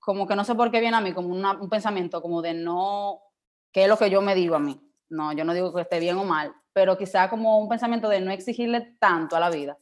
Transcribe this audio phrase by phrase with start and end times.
[0.00, 3.20] como que no sé por qué viene a mí, como un pensamiento como de no,
[3.70, 4.80] ¿qué es lo que yo me digo a mí?
[5.10, 8.20] No, yo no digo que esté bien o mal, pero quizá como un pensamiento de
[8.20, 9.76] no exigirle tanto a la vida.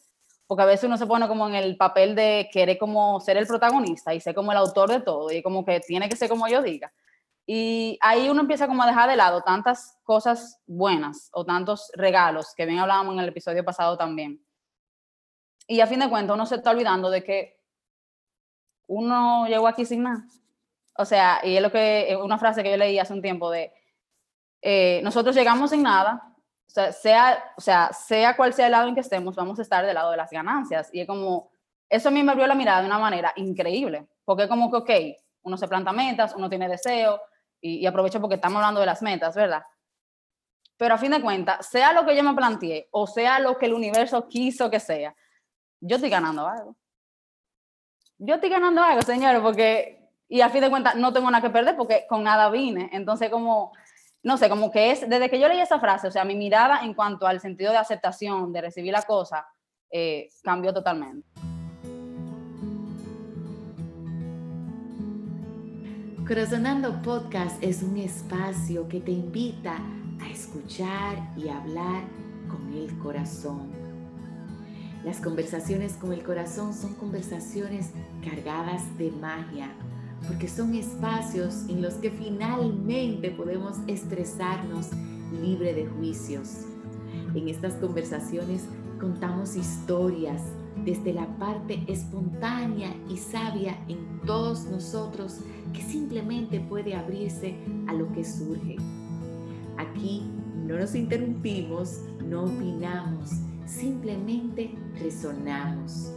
[0.47, 3.47] Porque a veces uno se pone como en el papel de querer como ser el
[3.47, 6.49] protagonista y ser como el autor de todo y como que tiene que ser como
[6.49, 6.93] yo diga.
[7.47, 12.55] Y ahí uno empieza como a dejar de lado tantas cosas buenas o tantos regalos
[12.57, 14.43] que bien hablábamos en el episodio pasado también.
[15.67, 17.58] Y a fin de cuentas uno se está olvidando de que
[18.89, 20.25] uno llegó aquí sin nada.
[20.97, 23.73] O sea, y es lo que, una frase que yo leí hace un tiempo de,
[24.61, 26.35] eh, nosotros llegamos sin nada,
[26.67, 29.63] o sea, sea, o sea, sea cual sea el lado en que estemos, vamos a
[29.63, 30.91] estar del lado de las ganancias.
[30.93, 31.51] Y es como,
[31.89, 34.91] eso a mí me abrió la mirada de una manera increíble, porque como que, ok,
[35.43, 37.21] uno se planta metas, uno tiene deseo,
[37.61, 39.63] y, y aprovecho porque estamos hablando de las metas, ¿verdad?
[40.77, 43.67] Pero a fin de cuentas, sea lo que yo me planteé, o sea lo que
[43.67, 45.15] el universo quiso que sea,
[45.81, 46.77] yo estoy ganando algo.
[48.21, 51.53] Yo estoy ganando algo, señores, porque, y a fin de cuentas, no tengo nada que
[51.53, 52.91] perder porque con nada vine.
[52.93, 53.73] Entonces, como,
[54.25, 56.81] no sé, como que es, desde que yo leí esa frase, o sea, mi mirada
[56.83, 59.47] en cuanto al sentido de aceptación, de recibir la cosa,
[59.91, 61.29] eh, cambió totalmente.
[66.27, 69.79] Corazonando Podcast es un espacio que te invita
[70.21, 72.03] a escuchar y hablar
[72.49, 73.88] con el corazón.
[75.05, 77.91] Las conversaciones con el corazón son conversaciones
[78.25, 79.71] cargadas de magia,
[80.27, 84.89] porque son espacios en los que finalmente podemos estresarnos
[85.41, 86.65] libre de juicios.
[87.35, 88.65] En estas conversaciones
[89.01, 90.43] contamos historias
[90.85, 95.39] desde la parte espontánea y sabia en todos nosotros
[95.73, 97.55] que simplemente puede abrirse
[97.87, 98.77] a lo que surge.
[99.77, 100.29] Aquí
[100.67, 103.31] no nos interrumpimos, no opinamos,
[103.69, 106.13] simplemente resonamos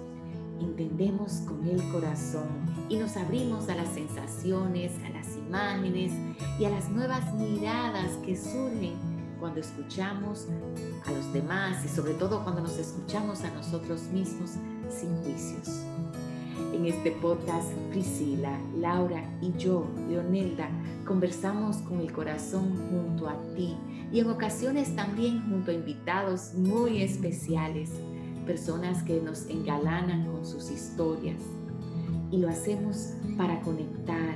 [0.64, 2.48] entendemos con el corazón
[2.90, 6.12] y nos abrimos a las sensaciones, a las imágenes
[6.60, 8.94] y a las nuevas miradas que surgen
[9.40, 10.48] cuando escuchamos
[11.06, 14.52] a los demás y sobre todo cuando nos escuchamos a nosotros mismos
[14.90, 15.84] sin juicios.
[16.74, 20.70] En este podcast, Priscila, Laura y yo, Leonelda,
[21.12, 23.76] conversamos con el corazón junto a ti
[24.14, 27.92] y en ocasiones también junto a invitados muy especiales
[28.46, 31.42] personas que nos engalanan con sus historias.
[32.32, 34.36] Y lo hacemos para conectar,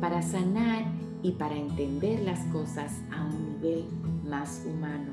[0.00, 0.86] para sanar
[1.22, 3.84] y para entender las cosas a un nivel
[4.24, 5.12] más humano.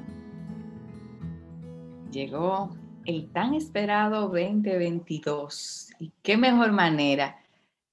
[2.09, 7.37] Llegó el tan esperado 2022 y qué mejor manera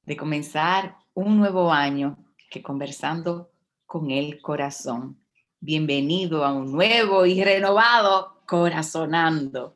[0.06, 2.16] de comenzar un nuevo año
[2.52, 3.50] que conversando
[3.86, 5.18] con el corazón.
[5.58, 9.74] Bienvenido a un nuevo y renovado Corazonando.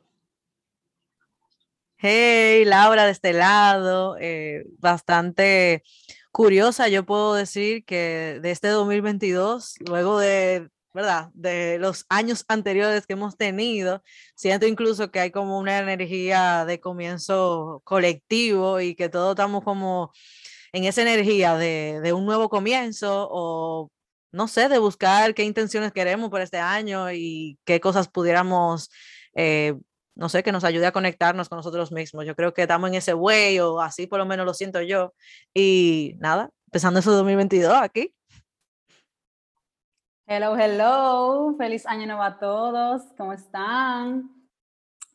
[1.97, 5.83] Hey, Laura, de este lado, eh, bastante
[6.31, 11.31] curiosa, yo puedo decir que de este 2022, luego de, ¿verdad?
[11.33, 14.03] De los años anteriores que hemos tenido,
[14.35, 20.11] siento incluso que hay como una energía de comienzo colectivo y que todos estamos como
[20.73, 23.89] en esa energía de, un nuevo comienzo o
[24.31, 28.89] no sé, de buscar qué intenciones queremos por este año y qué cosas pudiéramos
[29.35, 29.73] eh,
[30.17, 32.25] no sé, que nos ayude a conectarnos con nosotros mismos.
[32.25, 35.13] Yo creo que estamos en ese way, o así por lo menos lo siento yo.
[35.53, 38.13] Y nada, empezando ese 2022 aquí.
[40.25, 44.29] Hello, hello, feliz año nuevo a todos, ¿cómo están?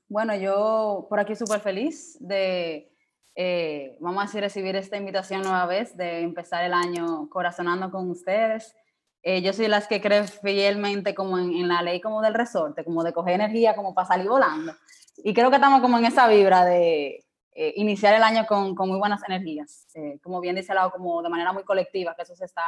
[0.09, 2.92] Bueno, yo por aquí súper feliz de,
[3.35, 8.75] eh, vamos a recibir esta invitación nueva vez, de empezar el año corazonando con ustedes.
[9.23, 13.05] Eh, yo soy las que creo fielmente como en, la ley como del resorte, como
[13.05, 14.75] de coger energía como para salir volando.
[15.19, 18.89] Y creo que estamos como en esa vibra de eh, iniciar el año con, con
[18.89, 22.35] muy buenas energías, eh, como bien dice lado, como de manera muy colectiva, que eso
[22.35, 22.63] se está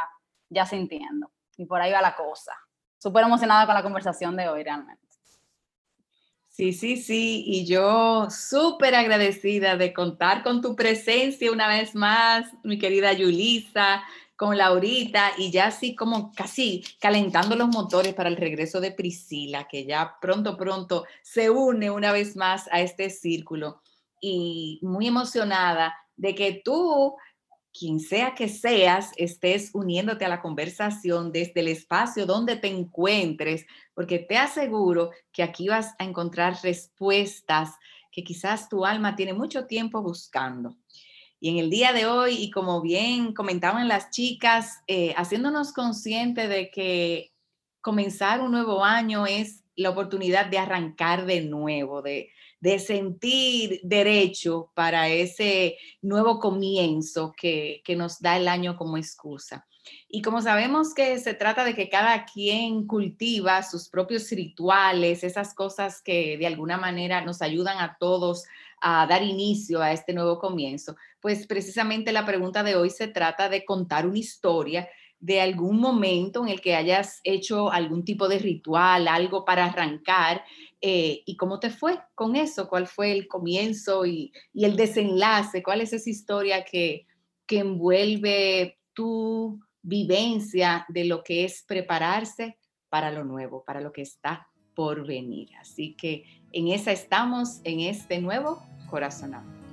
[0.49, 1.33] ya sintiendo.
[1.57, 2.53] Y por ahí va la cosa.
[2.99, 5.03] Súper emocionada con la conversación de hoy realmente.
[6.56, 12.47] Sí, sí, sí, y yo súper agradecida de contar con tu presencia una vez más,
[12.62, 14.04] mi querida Yulisa,
[14.36, 19.66] con Laurita y ya así como casi calentando los motores para el regreso de Priscila,
[19.66, 23.83] que ya pronto, pronto se une una vez más a este círculo.
[24.21, 27.16] Y muy emocionada de que tú,
[27.76, 33.66] quien sea que seas, estés uniéndote a la conversación desde el espacio donde te encuentres,
[33.94, 37.71] porque te aseguro que aquí vas a encontrar respuestas
[38.12, 40.76] que quizás tu alma tiene mucho tiempo buscando.
[41.41, 46.48] Y en el día de hoy, y como bien comentaban las chicas, eh, haciéndonos conscientes
[46.48, 47.32] de que
[47.80, 52.30] comenzar un nuevo año es la oportunidad de arrancar de nuevo, de,
[52.65, 59.66] de sentir derecho para ese nuevo comienzo que, que nos da el año como excusa.
[60.09, 65.53] Y como sabemos que se trata de que cada quien cultiva sus propios rituales, esas
[65.53, 68.45] cosas que de alguna manera nos ayudan a todos
[68.81, 73.51] a dar inicio a este nuevo comienzo, pues precisamente la pregunta de hoy se trata
[73.51, 74.89] de contar una historia
[75.25, 80.45] de algún momento en el que hayas hecho algún tipo de ritual, algo para arrancar,
[80.80, 85.80] eh, y cómo te fue con eso, cuál fue el comienzo y, el desenlace, cuál
[85.80, 87.06] es esa historia que,
[87.47, 94.03] que envuelve tu vivencia de lo que es prepararse para lo nuevo, para lo que
[94.03, 95.50] está por venir.
[95.60, 99.64] Así que en esa estamos, en este nuevo corazonado.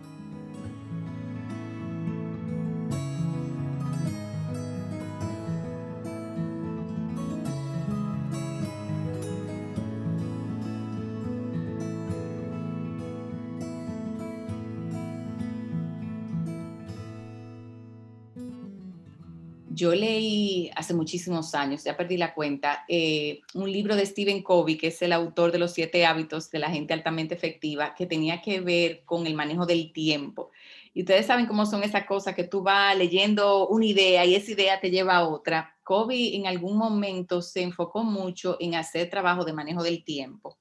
[19.82, 24.78] Yo leí hace muchísimos años, ya perdí la cuenta, eh, un libro de Stephen Covey,
[24.78, 28.44] que es el autor de los siete hábitos de la gente altamente efectiva, que tenía
[28.44, 30.52] que ver con el manejo del tiempo.
[30.94, 34.52] Y ustedes saben cómo son esas cosas que tú vas leyendo una idea y esa
[34.52, 35.76] idea te lleva a otra.
[35.82, 40.60] Covey en algún momento se enfocó mucho en hacer trabajo de manejo del tiempo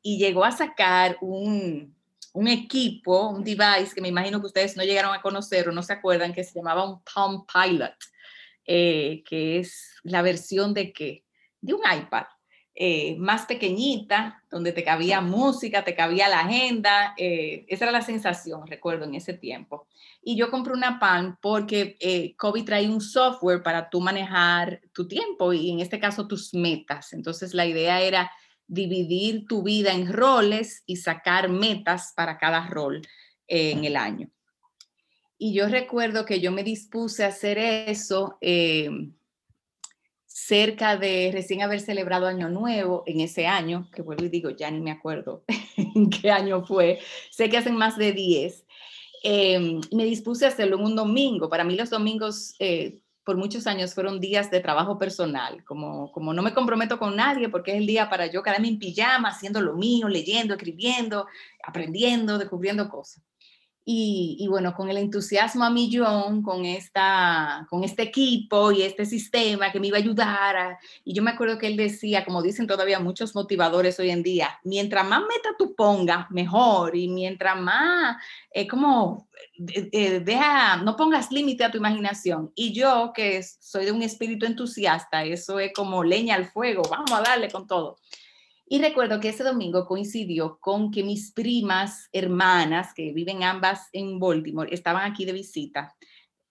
[0.00, 1.94] y llegó a sacar un,
[2.32, 5.82] un equipo, un device que me imagino que ustedes no llegaron a conocer o no
[5.82, 7.92] se acuerdan, que se llamaba un Palm Pilot
[8.66, 11.24] eh, que es la versión de qué?
[11.60, 12.24] De un iPad.
[12.76, 17.14] Eh, más pequeñita, donde te cabía música, te cabía la agenda.
[17.16, 19.86] Eh, esa era la sensación, recuerdo, en ese tiempo.
[20.22, 25.06] Y yo compré una PAN porque eh, COVID trae un software para tú manejar tu
[25.06, 27.12] tiempo y en este caso tus metas.
[27.12, 28.32] Entonces la idea era
[28.66, 33.02] dividir tu vida en roles y sacar metas para cada rol
[33.46, 34.33] en el año.
[35.38, 38.88] Y yo recuerdo que yo me dispuse a hacer eso eh,
[40.26, 44.70] cerca de recién haber celebrado Año Nuevo en ese año, que vuelvo y digo, ya
[44.70, 45.44] ni me acuerdo
[45.76, 46.98] en qué año fue,
[47.30, 48.64] sé que hacen más de 10.
[49.22, 51.48] Eh, me dispuse a hacerlo en un domingo.
[51.48, 56.34] Para mí los domingos eh, por muchos años fueron días de trabajo personal, como, como
[56.34, 59.60] no me comprometo con nadie porque es el día para yo quedarme en pijama, haciendo
[59.62, 61.26] lo mío, leyendo, escribiendo,
[61.62, 63.22] aprendiendo, descubriendo cosas.
[63.86, 69.70] Y, bueno, con el entusiasmo a millón, con, esta, con este equipo y este sistema
[69.70, 70.78] que me iba a ayudar.
[71.04, 74.58] y yo me acuerdo que él decía, como dicen todavía muchos motivadores hoy en día,
[74.64, 76.96] mientras más meta tú pongas, mejor.
[76.96, 78.16] Y mientras más,
[78.50, 79.28] es como,
[79.58, 82.52] eh, eh, deja, no pongas límite a tu imaginación.
[82.54, 87.12] Y yo, que soy de un espíritu entusiasta, eso es como leña al fuego, vamos
[87.12, 87.96] a darle con todo.
[88.66, 94.18] Y recuerdo que ese domingo coincidió con que mis primas hermanas, que viven ambas en
[94.18, 95.94] Baltimore, estaban aquí de visita.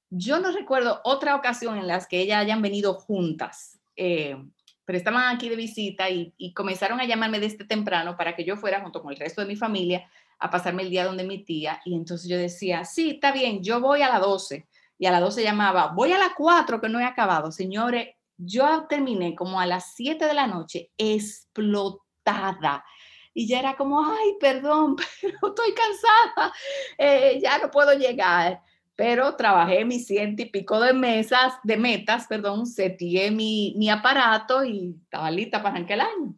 [0.09, 4.37] Yo no recuerdo otra ocasión en las que ellas hayan venido juntas, eh,
[4.85, 8.57] pero estaban aquí de visita y, y, comenzaron a llamarme desde temprano para que yo
[8.57, 10.07] fuera junto con el resto de mi familia
[10.37, 11.81] a pasarme el día donde mi tía.
[11.85, 14.67] Y entonces yo decía, sí, está bien, yo voy a las 12.
[14.99, 17.51] Y a las 12 llamaba, voy a las 4 que no he acabado.
[17.51, 20.91] Señores, yo terminé como a las 7 de la noche
[22.23, 22.83] explotada.
[23.33, 26.53] Y ya era como, ay, perdón, pero estoy cansada,
[26.97, 28.61] eh, ya no puedo llegar.
[28.95, 34.63] Pero trabajé mis ciento y pico de mesas, de metas, perdón, seteé mi, mi aparato
[34.63, 36.35] y estaba lista para arrancar el año.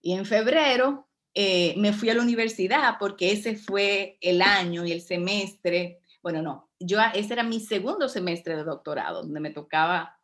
[0.00, 4.92] Y en febrero eh, me fui a la universidad porque ese fue el año y
[4.92, 10.16] el semestre, bueno, no, yo, ese era mi segundo semestre de doctorado, donde me tocaba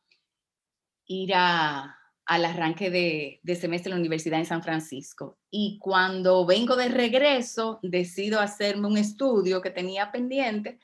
[1.06, 5.38] ir a, al arranque de, de, semestre en la Universidad en San Francisco.
[5.50, 10.78] Y cuando vengo de regreso, decido hacerme un estudio que tenía pendiente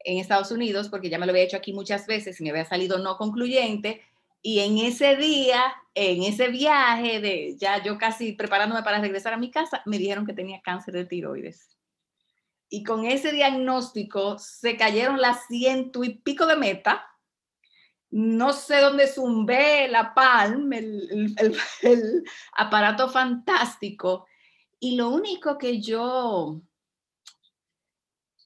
[0.00, 2.64] en Estados Unidos, porque ya me lo había hecho aquí muchas veces y me había
[2.64, 4.02] salido no concluyente.
[4.40, 5.60] Y en ese día,
[5.94, 10.24] en ese viaje, de ya yo casi preparándome para regresar a mi casa, me dijeron
[10.26, 11.76] que tenía cáncer de tiroides
[12.68, 17.06] y con ese diagnóstico se cayeron las ciento y pico de meta.
[18.10, 24.26] No sé dónde zumbé la palm, el, aparato fantástico.
[24.78, 26.60] Y lo único que yo,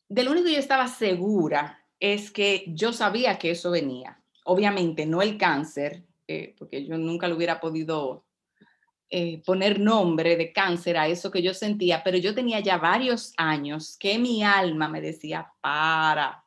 [0.08, 4.22] de lo único que yo estaba segura es que yo sabía que eso venía.
[4.44, 8.24] Obviamente no el cáncer, eh, porque yo nunca lo hubiera podido
[9.12, 13.32] eh, poner nombre de cáncer a eso que yo sentía, pero yo tenía ya varios
[13.36, 16.44] años que mi alma me decía, para,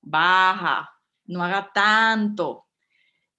[0.00, 0.95] baja,
[1.26, 2.66] no haga tanto.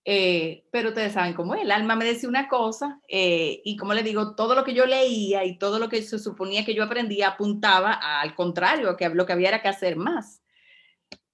[0.09, 3.93] Eh, pero ustedes saben cómo es, el alma me decía una cosa eh, y como
[3.93, 6.85] le digo, todo lo que yo leía y todo lo que se suponía que yo
[6.85, 7.91] aprendía apuntaba
[8.21, 10.41] al contrario, que lo que había era que hacer más.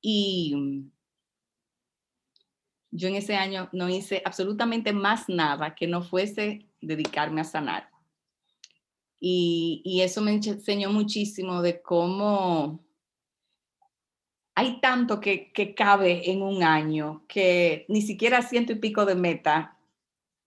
[0.01, 0.89] Y
[2.89, 7.89] yo en ese año no hice absolutamente más nada que no fuese dedicarme a sanar.
[9.19, 12.83] Y, y eso me enseñó muchísimo de cómo
[14.55, 19.77] hay tanto que, cabe en un año que ni siquiera ciento y pico de meta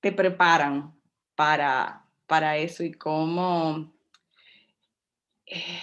[0.00, 0.94] te preparan
[1.34, 3.92] para, para eso y cómo
[5.46, 5.80] eh,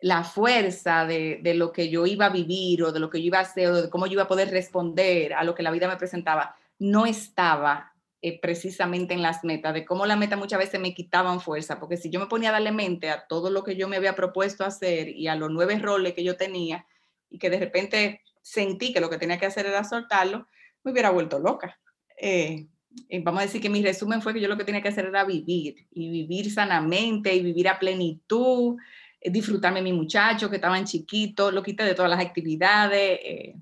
[0.00, 3.38] la fuerza de, lo que yo iba a vivir o de lo que yo iba
[3.38, 5.88] a hacer o de cómo yo iba a poder responder a lo que la vida
[5.88, 10.80] me presentaba no estaba eh, precisamente en las metas, de cómo la meta muchas veces
[10.80, 13.76] me quitaban fuerza, porque si yo me ponía a darle mente a todo lo que
[13.76, 16.86] yo me había propuesto hacer y a los nueve roles que yo tenía,
[17.34, 20.46] y que de repente sentí que lo que tenía que hacer era soltarlo,
[20.84, 21.80] me hubiera vuelto loca.
[22.16, 22.68] Eh,
[23.24, 25.24] vamos a decir que mi resumen fue que yo lo que tenía que hacer era
[25.24, 28.76] vivir y vivir sanamente y vivir a plenitud,
[29.20, 33.18] eh, disfrutarme de mi muchacho que estaban chiquitos, lo quité de todas las actividades.
[33.24, 33.56] Eh,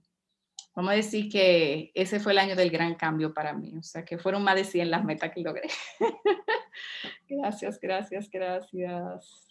[0.75, 4.05] vamos a decir que ese fue el año del gran cambio para mí, o sea
[4.05, 5.71] que fueron más de 100 las metas que logré.
[7.27, 9.49] gracias, gracias, gracias.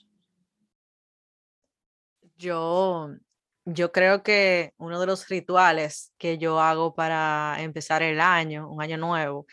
[2.37, 3.15] Yo
[3.65, 8.81] yo creo que uno de los rituales que yo hago para empezar el año, un
[8.81, 9.45] año nuevo,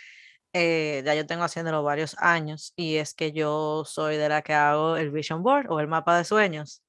[0.53, 4.55] eh, ya yo tengo haciéndolo varios años y es que yo soy de la que
[4.55, 6.83] hago el vision board o el mapa de sueños.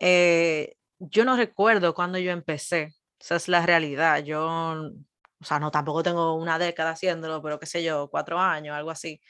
[0.00, 4.22] Eh, yo no recuerdo cuando yo empecé, esa es la realidad.
[4.24, 8.76] Yo, o sea, no tampoco tengo una década haciéndolo, pero qué sé yo, cuatro años,
[8.76, 9.20] algo así,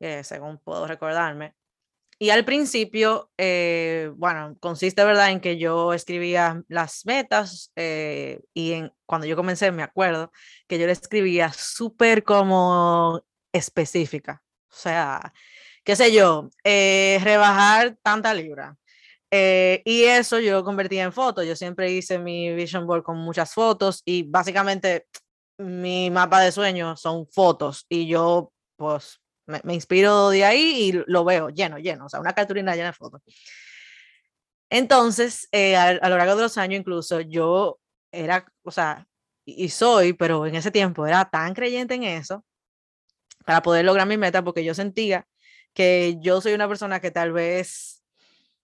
[0.00, 1.54] eh, según puedo recordarme.
[2.22, 8.74] Y al principio, eh, bueno, consiste, ¿verdad?, en que yo escribía las metas eh, y
[8.74, 10.30] en, cuando yo comencé, me acuerdo
[10.68, 14.40] que yo le escribía súper como específica.
[14.70, 15.32] O sea,
[15.82, 18.76] qué sé yo, eh, rebajar tanta libra.
[19.32, 21.44] y eso yo convertía en fotos.
[21.44, 25.08] Yo siempre hice mi vision board con muchas fotos y básicamente
[25.58, 31.24] mi mapa de sueños son fotos y yo pues me, inspiro de ahí y lo
[31.24, 33.22] veo lleno, lleno, o sea, una cartulina llena de fotos.
[34.70, 37.78] Entonces, eh, a, lo largo de los años incluso, yo
[38.10, 39.06] era, o sea,
[39.44, 42.44] y soy, pero en ese tiempo era tan creyente en eso
[43.44, 45.26] para poder lograr mi meta porque yo sentía
[45.74, 48.02] que yo soy una persona que tal vez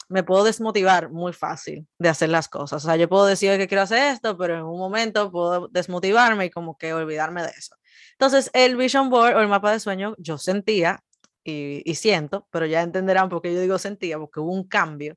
[0.08, 2.84] me puedo desmotivar muy fácil de hacer las cosas.
[2.84, 6.46] O sea, yo puedo decir que quiero hacer esto, pero en un momento puedo desmotivarme
[6.46, 7.76] y como que olvidarme de eso.
[8.18, 11.04] Entonces, el vision board o el mapa de sueño, yo sentía
[11.44, 15.16] y, siento, pero ya entenderán por qué yo digo sentía, porque hubo un cambio,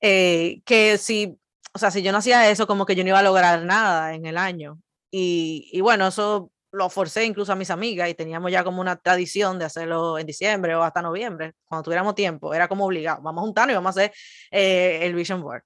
[0.00, 1.38] eh, que si,
[1.74, 4.14] o sea, si yo no hacía eso, como que yo no iba a lograr nada
[4.14, 4.80] en el año.
[5.10, 9.58] Y, bueno, eso lo forcé incluso a mis amigas y teníamos ya como una tradición
[9.58, 13.44] de hacerlo en diciembre o hasta noviembre, cuando tuviéramos tiempo, era como obligado, vamos a
[13.44, 14.12] juntarnos y vamos a hacer
[14.50, 15.64] eh, el vision board,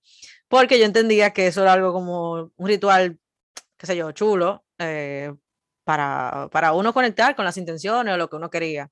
[0.49, 3.21] porque yo entendía que eso era algo como un ritual,
[3.77, 5.33] qué sé yo, chulo, eh,
[5.87, 8.91] para, para uno conectar con las intenciones o lo que uno quería.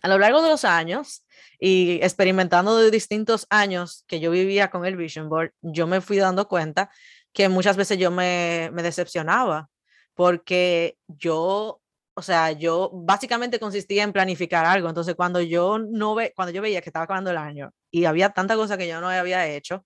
[0.00, 1.24] A lo largo de los años
[1.58, 6.18] y experimentando de distintos años que yo vivía con el Vision Board, yo me fui
[6.18, 6.88] dando cuenta
[7.32, 9.70] que muchas veces yo me, me decepcionaba
[10.14, 11.80] porque yo,
[12.14, 14.88] o sea, yo básicamente consistía en planificar algo.
[14.88, 18.30] Entonces, cuando yo no ve, cuando yo veía que estaba acabando el año y había
[18.30, 19.84] tanta cosa que yo no había hecho,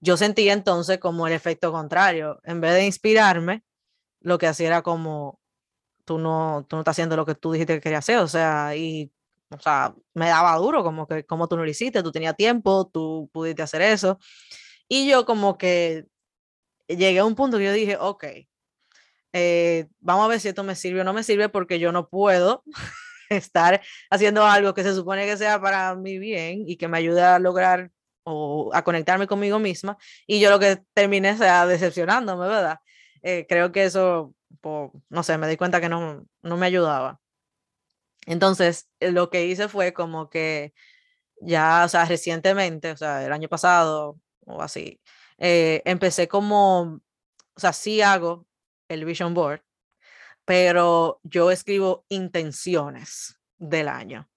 [0.00, 2.38] yo sentía entonces como el efecto contrario.
[2.44, 3.62] En vez de inspirarme,
[4.20, 5.40] lo que hacía era como,
[6.04, 8.74] tú no, tú no estás haciendo lo que tú dijiste que querías hacer, o sea,
[8.76, 9.12] y,
[9.50, 12.88] o sea, me daba duro, como que, como tú no lo hiciste, tú tenías tiempo,
[12.92, 14.18] tú pudiste hacer eso.
[14.88, 16.06] Y yo como que
[16.88, 18.24] llegué a un punto que yo dije, ok,
[19.32, 22.08] eh, vamos a ver si esto me sirve o no me sirve porque yo no
[22.08, 22.62] puedo
[23.30, 27.22] estar haciendo algo que se supone que sea para mi bien y que me ayude
[27.22, 27.90] a lograr
[28.24, 29.96] o a conectarme conmigo misma
[30.26, 32.78] y yo lo que terminé sea decepcionándome, ¿verdad?
[33.22, 34.34] Eh, creo que eso,
[35.10, 37.20] no sé, me di cuenta que no, no me ayudaba.
[38.26, 40.74] Entonces, eh, lo que hice fue como que
[41.40, 45.00] ya, o sea, recientemente, o sea, el año pasado o así,
[45.38, 46.82] eh, empecé como,
[47.56, 48.46] o sea, sí hago
[48.88, 49.62] el vision board,
[50.44, 54.28] pero yo escribo intenciones del año.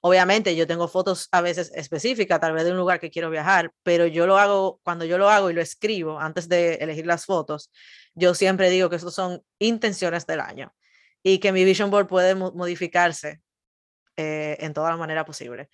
[0.00, 3.72] Obviamente yo tengo fotos a veces específicas, tal vez de un lugar que quiero viajar,
[3.82, 7.24] pero yo lo hago, cuando yo lo hago y lo escribo antes de elegir las
[7.24, 7.70] fotos,
[8.14, 10.72] yo siempre digo que estos son intenciones del año
[11.22, 13.40] y que mi vision board puede modificarse
[14.16, 15.68] eh, en toda la manera posible.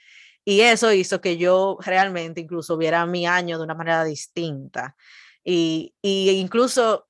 [0.45, 4.97] Y eso hizo que yo realmente incluso viera mi año de una manera distinta.
[5.43, 7.09] Y, y incluso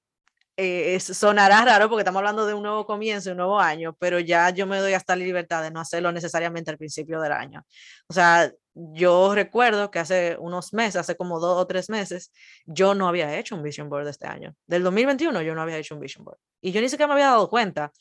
[0.57, 4.51] eh, sonará raro porque estamos hablando de un nuevo comienzo, un nuevo año, pero ya
[4.51, 7.65] yo me doy hasta la libertad de no hacerlo necesariamente al principio del año.
[8.09, 12.33] O sea, yo recuerdo que hace unos meses, hace como dos o tres meses,
[12.67, 14.55] yo no había hecho un vision board este año.
[14.67, 16.39] Del 2021 yo no había hecho un vision board.
[16.61, 17.93] Y yo ni siquiera me había dado cuenta,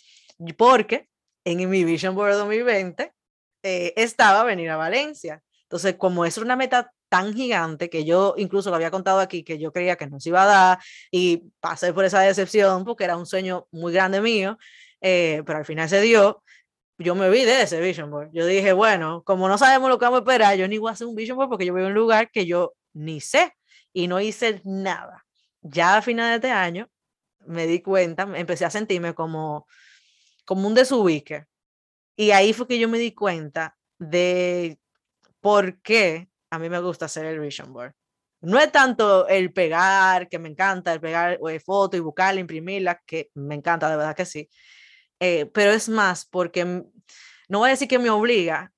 [0.57, 1.09] porque
[1.45, 3.13] en mi vision board 2020
[3.63, 5.41] eh, estaba venir a Valencia.
[5.63, 9.59] Entonces, como es una meta tan gigante que yo incluso lo había contado aquí, que
[9.59, 10.79] yo creía que no se iba a dar
[11.11, 14.57] y pasé por esa decepción porque era un sueño muy grande mío,
[14.99, 16.41] eh, pero al final se dio.
[16.97, 18.31] Yo me olvidé de ese vision board.
[18.33, 20.93] Yo dije, bueno, como no sabemos lo que vamos a esperar, yo ni voy a
[20.93, 23.53] hacer un vision board porque yo voy a un lugar que yo ni sé
[23.93, 25.23] y no hice nada.
[25.61, 26.89] Ya a final de este año
[27.45, 29.67] me di cuenta, empecé a sentirme como,
[30.45, 31.45] como un desubique.
[32.15, 34.79] Y ahí fue que yo me di cuenta de
[35.41, 37.93] por qué a mí me gusta hacer el vision board.
[38.41, 43.01] No es tanto el pegar, que me encanta, el pegar eh, fotos y buscarla, imprimirla,
[43.07, 44.47] que me encanta, de verdad que sí.
[45.19, 48.71] Eh, pero es más porque, no voy a decir que me obliga,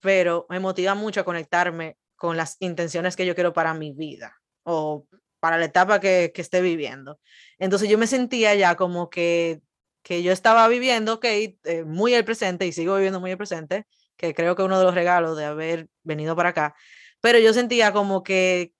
[0.00, 4.34] pero me motiva mucho a conectarme con las intenciones que yo quiero para mi vida
[4.62, 5.06] o
[5.38, 7.20] para la etapa que, que esté viviendo.
[7.58, 9.60] Entonces yo me sentía ya como que,
[10.02, 13.84] que yo estaba viviendo, ok, eh, muy el presente y sigo viviendo muy el presente,
[14.16, 16.74] que creo que uno de los regalos de haber venido para acá,
[17.20, 18.74] pero yo sentía como que,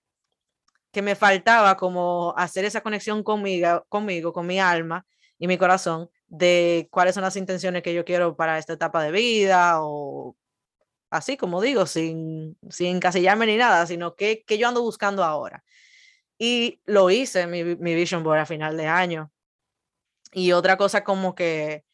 [0.92, 5.07] que me faltaba como hacer esa conexión conmigo, conmigo, con mi alma
[5.38, 9.12] y mi corazón, de cuáles son las intenciones que yo quiero para esta etapa de
[9.12, 10.37] vida o
[11.11, 15.64] así como digo, sin, sin encasillarme ni nada, sino que, que yo ando buscando ahora.
[16.38, 19.33] Y lo hice, mi, mi vision board a final de año.
[20.33, 21.85] Y otra cosa como que,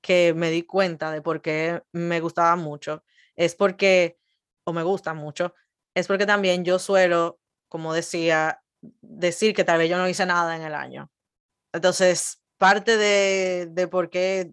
[0.00, 3.04] que me di cuenta de por qué me gustaba mucho
[3.36, 4.18] es porque,
[4.64, 5.54] o me gusta mucho,
[6.00, 7.38] es porque también yo suelo,
[7.68, 8.62] como decía,
[9.00, 11.10] decir que tal vez yo no hice nada en el año.
[11.72, 14.52] Entonces, parte de, de por qué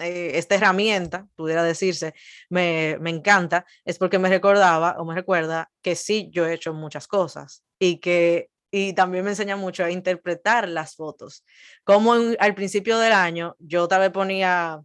[0.00, 2.14] eh, esta herramienta, pudiera decirse,
[2.48, 6.72] me, me encanta, es porque me recordaba o me recuerda que sí, yo he hecho
[6.72, 11.44] muchas cosas y que y también me enseña mucho a interpretar las fotos.
[11.84, 14.80] Como al principio del año yo tal vez ponía,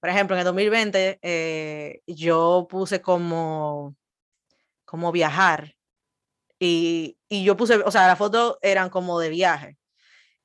[0.00, 3.96] por ejemplo, en el 2020 eh, yo puse como
[4.90, 5.76] como viajar.
[6.58, 9.78] Y, y yo puse, o sea, las fotos eran como de viaje.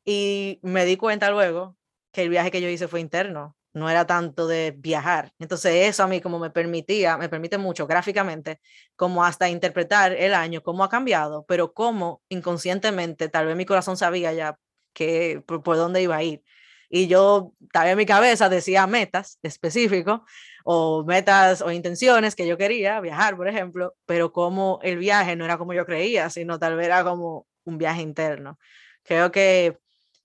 [0.05, 1.77] Y me di cuenta luego
[2.11, 5.33] que el viaje que yo hice fue interno, no era tanto de viajar.
[5.39, 8.61] Entonces eso a mí como me permitía, me permite mucho gráficamente,
[8.95, 13.97] como hasta interpretar el año, cómo ha cambiado, pero cómo inconscientemente, tal vez mi corazón
[13.97, 14.59] sabía ya
[14.93, 16.43] que por, por dónde iba a ir.
[16.89, 20.21] Y yo, vez en mi cabeza decía metas específicos,
[20.63, 25.45] o metas o intenciones que yo quería, viajar, por ejemplo, pero como el viaje no
[25.45, 28.57] era como yo creía, sino tal vez era como un viaje interno.
[29.03, 29.77] Creo que,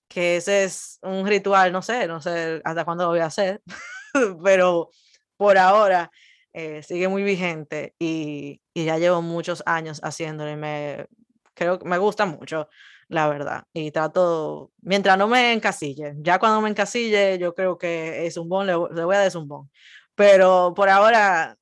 [0.07, 3.61] que ese es un ritual, no sé, no sé hasta cuándo lo voy a hacer,
[4.43, 4.89] pero
[5.37, 6.11] por ahora
[6.53, 11.05] eh, sigue muy vigente y, ya llevo muchos años haciéndolo y me,
[11.53, 12.67] creo me gusta mucho,
[13.11, 13.65] la verdad.
[13.73, 18.47] Y trato, mientras no me encasille, ya cuando me encasille, yo creo que es un
[18.49, 19.69] bon, le, voy a dar un bon
[20.15, 21.57] pero por ahora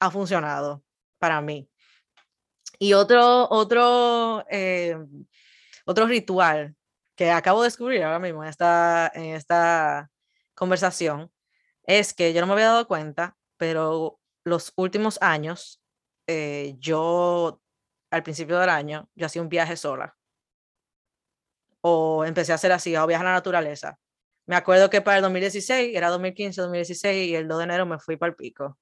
[0.00, 0.82] ha funcionado
[1.18, 1.68] para mí.
[2.78, 4.96] Y otro, otro, eh,
[5.84, 6.74] otro ritual
[7.16, 10.10] que acabo de descubrir ahora mismo en esta, en esta
[10.54, 11.30] conversación
[11.84, 15.82] es que yo no me había dado cuenta, pero los últimos años,
[16.26, 17.60] eh, yo
[18.10, 20.16] al principio del año, yo hacía un viaje sola.
[21.86, 23.98] O empecé a hacer así, a viajar a la naturaleza.
[24.46, 27.98] Me acuerdo que para el 2016, era 2015, 2016, y el 2 de enero me
[27.98, 28.78] fui para el pico.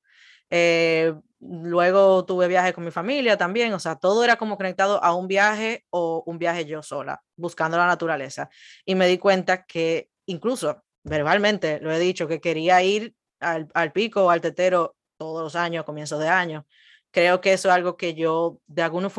[0.51, 5.15] Eh, luego tuve viaje con mi familia también, o sea, todo era como conectado a
[5.15, 8.51] un viaje o un viaje yo sola, buscando la naturaleza.
[8.85, 13.93] Y me di cuenta que incluso verbalmente lo he dicho, que quería ir al, al
[13.93, 16.67] pico o al tetero todos los años, comienzo de año.
[17.13, 19.11] Creo que eso es algo que yo, de alguna,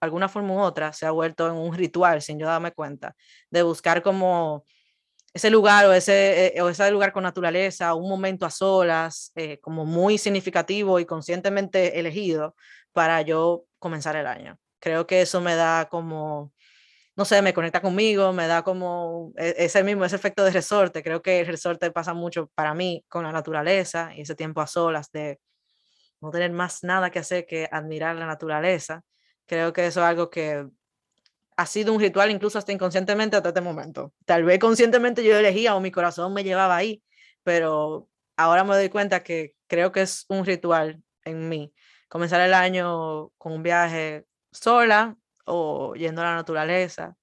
[0.00, 3.14] alguna forma u otra, se ha vuelto en un ritual, sin yo darme cuenta,
[3.50, 4.64] de buscar como
[5.34, 9.58] ese lugar o ese, eh, o ese lugar con naturaleza, un momento a solas, eh,
[9.60, 12.54] como muy significativo y conscientemente elegido
[12.92, 14.58] para yo comenzar el año.
[14.80, 16.52] Creo que eso me da como,
[17.16, 21.02] no sé, me conecta conmigo, me da como e, ese mismo, ese efecto de resorte.
[21.02, 24.66] Creo que el resorte pasa mucho para mí con la naturaleza y ese tiempo a
[24.66, 25.40] solas de
[26.22, 29.02] no tener más nada que hacer que admirar la naturaleza.
[29.46, 30.66] Creo que eso es algo que
[31.56, 34.14] ha sido un ritual incluso hasta inconscientemente hasta este momento.
[34.24, 37.02] Tal vez conscientemente yo elegía o mi corazón me llevaba ahí,
[37.42, 41.74] pero ahora me doy cuenta que creo que es un ritual en mí.
[42.08, 47.16] Comenzar el año con un viaje sola o yendo a la naturaleza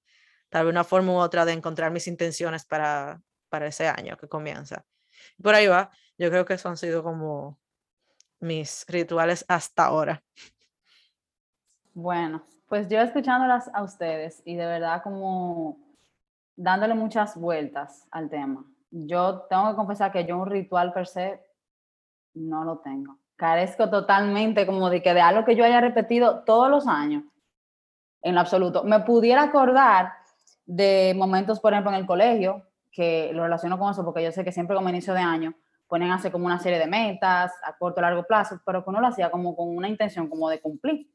[0.50, 4.28] tal vez una forma u otra de encontrar mis intenciones para, para ese año que
[4.28, 4.84] comienza.
[5.42, 7.58] Por ahí va, yo creo que eso han sido como
[8.40, 10.22] mis rituales hasta ahora.
[11.94, 15.78] Bueno, pues yo escuchándolas a ustedes y de verdad como
[16.56, 18.64] dándole muchas vueltas al tema.
[18.90, 21.40] Yo tengo que confesar que yo un ritual per se
[22.34, 23.18] no lo tengo.
[23.36, 27.24] Carezco totalmente como de que de algo que yo haya repetido todos los años,
[28.22, 28.84] en lo absoluto.
[28.84, 30.12] Me pudiera acordar
[30.66, 34.44] de momentos, por ejemplo, en el colegio, que lo relaciono con eso, porque yo sé
[34.44, 35.54] que siempre como inicio de año
[35.90, 38.90] ponen a hacer como una serie de metas a corto o largo plazo, pero que
[38.90, 41.10] uno lo hacía como con una intención como de cumplir,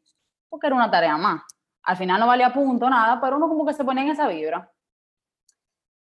[0.49, 1.43] porque era una tarea más.
[1.83, 4.69] Al final no valía punto, nada, pero uno como que se ponía en esa vibra.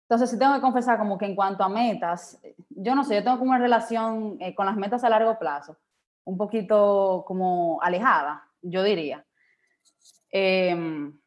[0.04, 3.24] Entonces sí tengo que confesar como que en cuanto a metas, yo no sé, yo
[3.24, 5.78] tengo como una relación eh, con las metas a largo plazo,
[6.24, 9.26] un poquito como alejada, yo diría.
[10.32, 11.20] Em,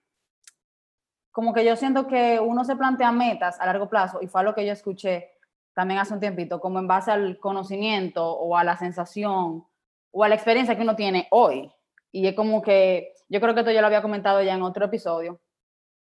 [1.31, 4.55] como que yo siento que uno se plantea metas a largo plazo, y fue algo
[4.55, 5.34] que yo escuché
[5.75, 9.67] también hace un tiempito, como en base al conocimiento o a la sensación
[10.11, 11.73] o a la experiencia que uno tiene hoy.
[12.13, 14.87] Y es como que, yo creo que esto yo lo había comentado ya en otro
[14.87, 15.41] episodio,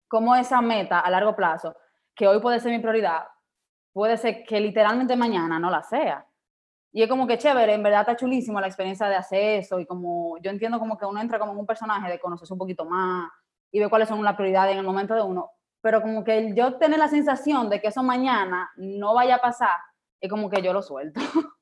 [0.07, 1.75] como esa meta a largo plazo,
[2.13, 3.23] que hoy puede ser mi prioridad,
[3.93, 6.27] puede ser que literalmente mañana no la sea.
[6.91, 9.85] Y es como que chévere, en verdad está chulísimo la experiencia de hacer eso y
[9.85, 13.29] como yo entiendo como que uno entra como un personaje de conocerse un poquito más
[13.71, 15.51] y ver cuáles son las prioridades en el momento de uno,
[15.85, 19.77] pero como que yo tener la sensación de que eso mañana no vaya a pasar,
[20.19, 21.19] es como que yo lo suelto.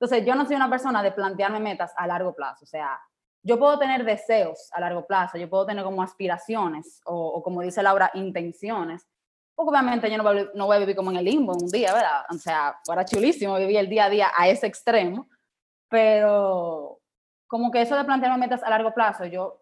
[0.00, 2.98] Entonces, yo no soy una persona de plantearme metas a largo plazo, o sea,
[3.42, 7.60] yo puedo tener deseos a largo plazo, yo puedo tener como aspiraciones o, o como
[7.60, 9.06] dice Laura, intenciones,
[9.54, 11.92] porque obviamente yo no voy, no voy, a vivir como en el limbo un día,
[11.92, 12.24] ¿verdad?
[12.30, 15.28] O sea, fuera chulísimo vivir el día a día a ese extremo,
[15.90, 16.98] pero
[17.46, 19.59] como que eso de plantearme metas a largo plazo, yo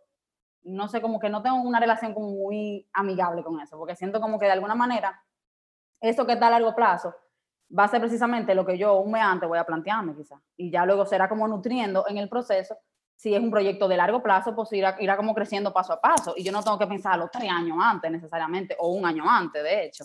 [0.62, 4.20] no sé, como que no tengo una relación como muy amigable con eso, porque siento
[4.20, 5.22] como que de alguna manera
[6.00, 7.14] eso que está a largo plazo
[7.76, 10.70] va a ser precisamente lo que yo un mes antes voy a plantearme quizás, y
[10.70, 12.76] ya luego será como nutriendo en el proceso
[13.18, 16.34] si es un proyecto de largo plazo, pues irá, irá como creciendo paso a paso
[16.36, 19.84] y yo no tengo que pensarlo tres años antes necesariamente o un año antes, de
[19.84, 20.04] hecho.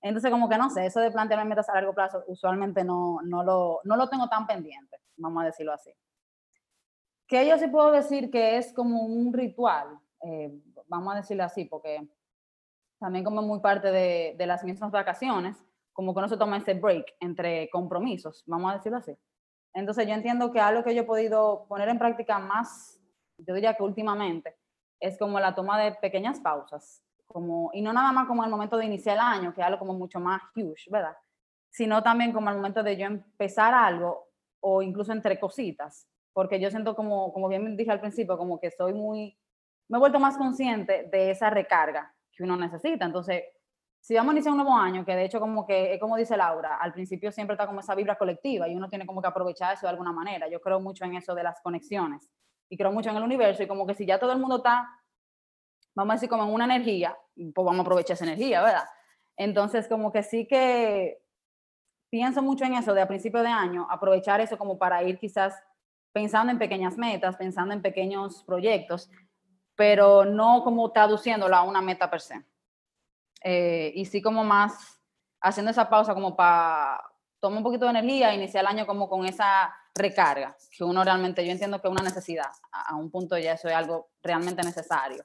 [0.00, 3.44] Entonces, como que no sé, eso de plantearme metas a largo plazo usualmente no, no,
[3.44, 5.90] lo, no lo tengo tan pendiente, vamos a decirlo así.
[7.26, 10.52] Que yo sí puedo decir que es como un ritual, eh,
[10.86, 12.06] vamos a decirlo así, porque
[12.98, 15.56] también como muy parte de, las mismas vacaciones,
[15.92, 19.16] como que no se toma ese break entre compromisos, vamos a decirlo así
[19.76, 22.98] entonces yo entiendo que algo que yo he podido poner en práctica más,
[23.36, 24.56] yo diría que últimamente,
[24.98, 28.78] es como la toma de pequeñas pausas, como, y no nada más como el momento
[28.78, 31.14] de iniciar el año, que es algo como mucho más huge, ¿verdad?
[31.68, 36.68] Sino también como el momento de yo empezar algo o incluso entre cositas, porque yo
[36.68, 39.38] siento como, como bien dije al principio, como que soy muy,
[39.88, 43.06] me he vuelto más consciente de esa recarga que uno necesita.
[43.06, 43.44] Entonces,
[44.00, 46.36] si vamos a iniciar un nuevo año, que de hecho como que es como dice
[46.36, 49.72] Laura, al principio siempre está como esa vibra colectiva y uno tiene como que aprovechar
[49.72, 50.46] eso de alguna manera.
[50.46, 52.28] Yo creo mucho en eso de las conexiones
[52.68, 54.86] y creo mucho en el universo y como que si ya todo el mundo está,
[55.94, 58.84] vamos a decir como en una energía, pues vamos a aprovechar esa energía, ¿verdad?
[59.38, 61.16] Entonces como que sí que
[62.10, 65.54] pienso mucho en eso de a principio de año, aprovechar eso como para ir quizás
[66.16, 69.10] pensando en pequeñas metas, pensando en pequeños proyectos,
[69.74, 72.42] pero no como traduciéndolo a una meta per se.
[73.44, 74.98] Eh, y sí como más
[75.42, 77.02] haciendo esa pausa como para
[77.38, 81.44] tomar un poquito de energía iniciar el año como con esa recarga, que uno realmente,
[81.44, 85.22] yo entiendo que es una necesidad, a, un punto ya eso es algo realmente necesario.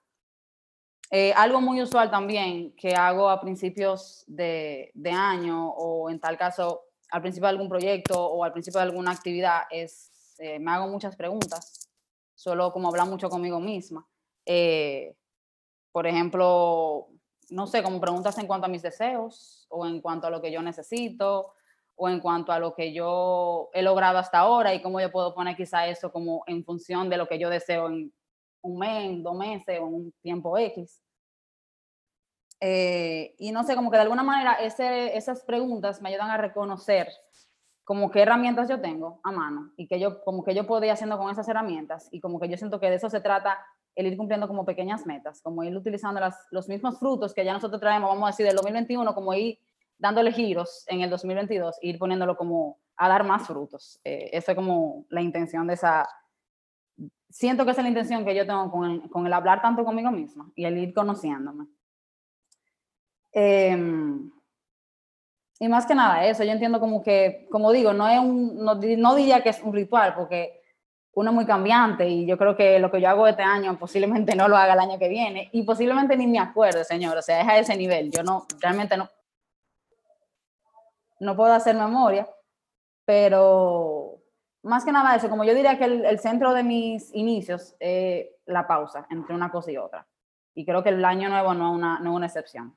[1.10, 6.38] Eh, algo muy usual también que hago a principios de, de, año o en tal
[6.38, 10.11] caso al principio de algún proyecto o al principio de alguna actividad es,
[10.42, 11.90] eh, me hago muchas preguntas,
[12.36, 14.08] solo como hablar mucho conmigo misma.
[15.92, 17.10] por ejemplo,
[17.50, 20.52] no sé, como preguntas en cuanto a mis deseos o en cuanto a lo que
[20.52, 21.54] yo necesito
[21.96, 25.36] o en cuanto a lo que yo he logrado hasta ahora y cómo yo puedo
[25.36, 28.12] poner quizá eso como en función de lo que yo deseo en
[28.62, 31.02] un mes, dos meses o un tiempo X.
[32.60, 36.38] Eh, y no sé, como que de alguna manera ese, esas preguntas me ayudan a
[36.38, 37.08] reconocer
[37.84, 40.92] como qué herramientas yo tengo a mano y que yo, como que yo puedo ir
[40.92, 43.58] haciendo con esas herramientas y como que yo siento que de eso se trata
[43.96, 47.54] el ir cumpliendo como pequeñas metas, como ir utilizando las, los mismos frutos que ya
[47.54, 49.60] nosotros traemos, vamos a decir, del 2021, como ir
[49.98, 54.00] dándole giros en el 2022, ir poniéndolo como a dar más frutos.
[54.04, 56.08] Eh, esa es como la intención de esa,
[57.30, 59.84] siento que esa es la intención que yo tengo con el, con el hablar tanto
[59.84, 61.68] conmigo misma y el ir conociéndome.
[63.34, 64.32] Em,
[65.62, 68.74] y más que nada eso, yo entiendo como que, como digo, no, es un, no,
[68.74, 70.60] no diría que es un ritual, porque
[71.14, 74.36] uno es muy cambiante y yo creo que lo que yo hago este año posiblemente
[74.36, 77.16] no lo haga el año que viene y posiblemente ni me acuerde, señor.
[77.16, 78.10] O sea, es a ese nivel.
[78.10, 79.08] Yo no, realmente no,
[81.20, 82.28] no puedo hacer memoria,
[83.06, 84.20] pero
[84.64, 88.66] más que nada eso, como yo diría que el, centro de mis inicios es la
[88.66, 90.08] pausa entre una cosa y otra.
[90.56, 92.76] Y creo que el año nuevo no es una, no es una excepción.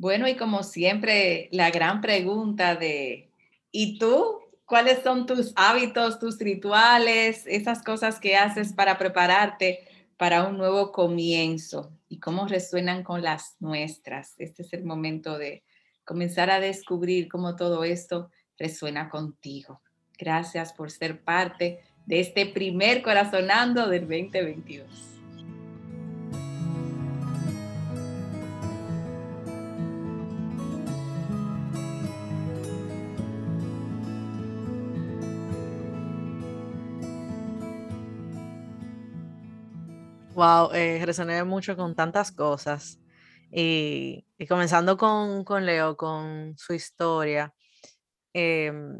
[0.00, 3.28] Bueno, y como siempre, la gran pregunta de,
[3.70, 4.40] ¿y tú?
[4.64, 9.86] ¿Cuáles son tus hábitos, tus rituales, esas cosas que haces para prepararte
[10.16, 11.92] para un nuevo comienzo?
[12.08, 14.36] ¿Y cómo resuenan con las nuestras?
[14.38, 15.64] Este es el momento de
[16.06, 19.82] comenzar a descubrir cómo todo esto resuena contigo.
[20.16, 25.09] Gracias por ser parte de este primer corazonando del 2022.
[40.40, 42.98] Wow, eh, resoné mucho con tantas cosas.
[43.52, 47.52] Y, comenzando con, Leo, con su historia.
[48.32, 48.98] Em,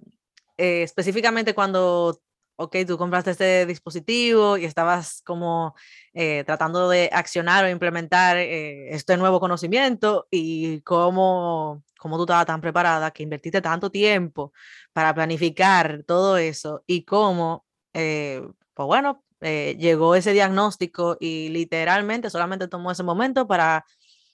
[0.59, 2.21] eh, específicamente cuando,
[2.57, 5.75] ok, tú compraste este dispositivo y estabas como
[6.13, 12.61] eh, tratando de accionar o implementar este nuevo conocimiento y cómo, cómo tú estabas tan
[12.61, 14.53] preparada, que invertiste tanto tiempo
[14.93, 18.43] para planificar todo eso y cómo, pues
[18.77, 23.85] bueno, eh, llegó ese diagnóstico y literalmente solamente tomó ese momento para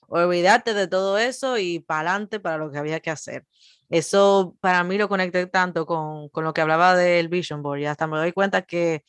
[0.07, 3.45] olvidarte de todo eso y para adelante para lo que había que hacer.
[3.89, 7.85] Eso para mí lo conecté tanto con, con, lo que hablaba del Vision Board y
[7.85, 9.03] hasta me doy cuenta que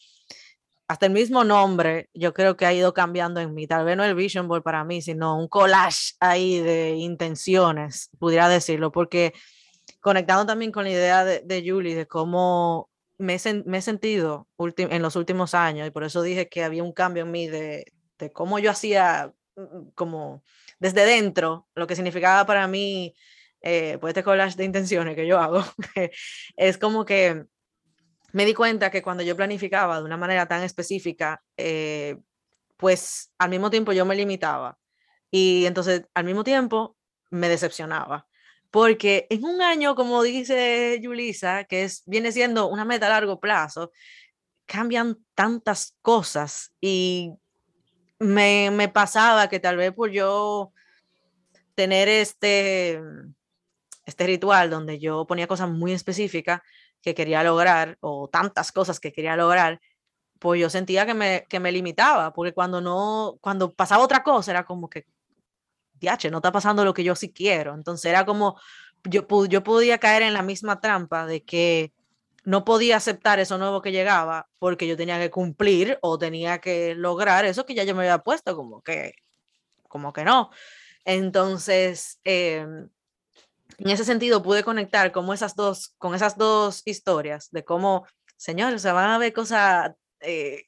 [0.88, 3.66] hasta el mismo nombre yo creo que ha ido cambiando en mí.
[3.66, 8.48] Tal vez no el Vision Board para mí, sino un collage ahí de intenciones, pudiera
[8.48, 9.34] decirlo, porque
[10.00, 15.16] conectando también con la idea de, de Julie, de cómo me he, sentido en los
[15.16, 18.58] últimos años, y por eso dije que había un cambio en mí de, de cómo
[18.58, 20.44] yo hacía, mm, mm, como
[20.78, 23.14] desde dentro, lo que significaba para mí,
[23.60, 25.64] eh, pues este collage de intenciones que yo hago,
[26.56, 27.44] es como que
[28.32, 32.18] me di cuenta que cuando yo planificaba de una manera tan específica, eh,
[32.76, 34.78] pues al mismo tiempo yo me limitaba
[35.30, 36.96] y entonces al mismo tiempo
[37.30, 38.27] me decepcionaba
[38.70, 43.40] porque en un año, como dice Yulisa, que es, viene siendo una meta a largo
[43.40, 43.92] plazo,
[44.66, 47.32] cambian tantas cosas y
[48.18, 50.72] me, me pasaba que tal vez por yo
[51.74, 53.00] tener este,
[54.04, 56.60] este ritual donde yo ponía cosas muy específicas
[57.00, 59.80] que quería lograr o tantas cosas que quería lograr,
[60.38, 64.50] pues yo sentía que me, que me limitaba, porque cuando no, cuando pasaba otra cosa
[64.50, 65.06] era como que,
[66.30, 67.74] no está pasando lo que yo sí quiero.
[67.74, 68.58] Entonces era como,
[69.04, 71.92] yo, yo podía caer en la misma trampa de que
[72.44, 76.94] no podía aceptar eso nuevo que llegaba porque yo tenía que cumplir o tenía que
[76.94, 79.12] lograr eso que ya yo me había puesto, como que,
[79.86, 80.50] como que no.
[81.04, 82.88] Entonces, em,
[83.78, 88.06] en ese sentido pude conectar como esas dos, con esas dos historias de cómo,
[88.36, 90.67] señores, se van a ver cosas eh,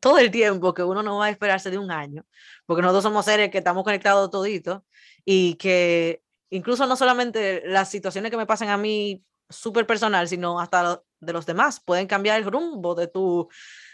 [0.00, 2.24] todo el tiempo que uno no va a esperarse de un año,
[2.66, 4.82] porque nosotros somos seres que estamos conectados toditos
[5.24, 10.60] y que incluso no solamente las situaciones que me pasan a mí súper personal, sino
[10.60, 13.48] hasta de los demás pueden cambiar el rumbo de, tu,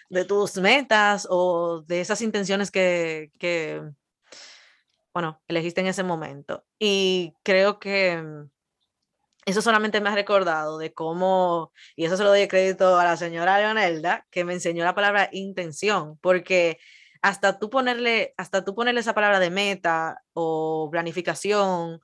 [0.09, 3.83] de tus metas o de esas intenciones que, que,
[5.13, 6.65] bueno, elegiste en ese momento.
[6.79, 8.47] Y creo que
[9.47, 13.17] eso solamente me ha recordado de cómo, y eso se lo doy crédito a la
[13.17, 16.79] señora Leonelda, que me enseñó la palabra intención, porque
[17.23, 22.01] hasta tú ponerle, hasta tú ponerle esa palabra de meta o planificación,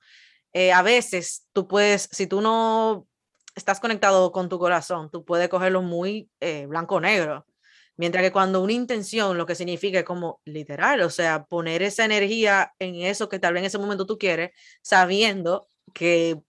[0.53, 3.07] eh, a veces tú puedes, si tú no
[3.55, 7.45] estás conectado con tu corazón, tú puedes cogerlo muy eh, blanco-negro.
[7.97, 12.05] Mientras que cuando una intención lo que significa es como literal, o sea, poner esa
[12.05, 14.51] energía en eso que tal vez en ese momento tú quieres,
[14.81, 16.41] sabiendo que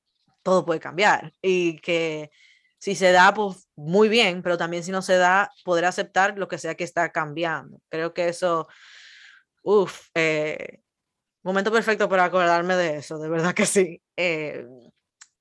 [0.45, 2.31] todo puede cambiar y que
[2.79, 6.49] si se da, pues muy bien, pero también si no se da, poder aceptar lo
[6.49, 7.81] que sea que está cambiando.
[7.89, 8.69] Creo que eso,
[9.63, 10.81] uff, eh,
[11.43, 14.03] momento perfecto para acordarme de eso, de verdad que sí.
[14.17, 14.67] Eh,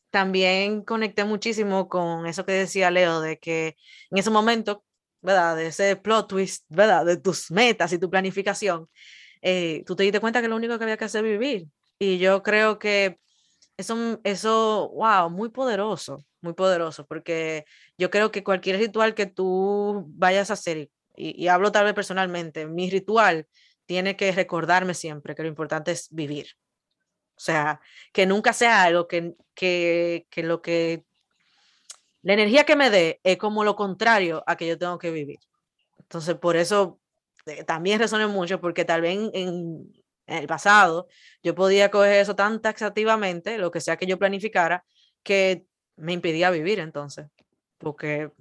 [0.09, 3.75] también conecté muchísimo con eso que decía Leo, de que
[4.11, 4.85] en ese momento,
[5.21, 5.57] ¿verdad?
[5.57, 7.05] De ese plot twist, ¿verdad?
[7.05, 8.87] De tus metas y tu planificación,
[9.41, 11.67] eh, tú te diste cuenta que lo único que había que hacer es vivir.
[11.99, 13.19] Y yo creo que
[13.77, 17.65] eso, eso, wow, muy poderoso, muy poderoso, porque
[17.97, 22.65] yo creo que cualquier ritual que tú vayas a hacer, y, hablo tal vez personalmente,
[22.67, 23.47] mi ritual
[23.85, 26.47] tiene que recordarme siempre que lo importante es vivir.
[27.35, 27.81] O sea,
[28.13, 31.03] que nunca sea algo que, que, que lo que
[32.23, 35.39] la energía que me dé es como lo contrario a que yo tengo que vivir.
[35.99, 37.01] Entonces, por eso
[37.45, 39.17] eh, también resoné mucho, porque tal vez
[40.27, 41.07] el pasado
[41.41, 44.85] yo podía coger eso tan taxativamente, lo que sea que yo planificara,
[45.23, 47.27] que me impedía vivir entonces,
[47.77, 48.31] porque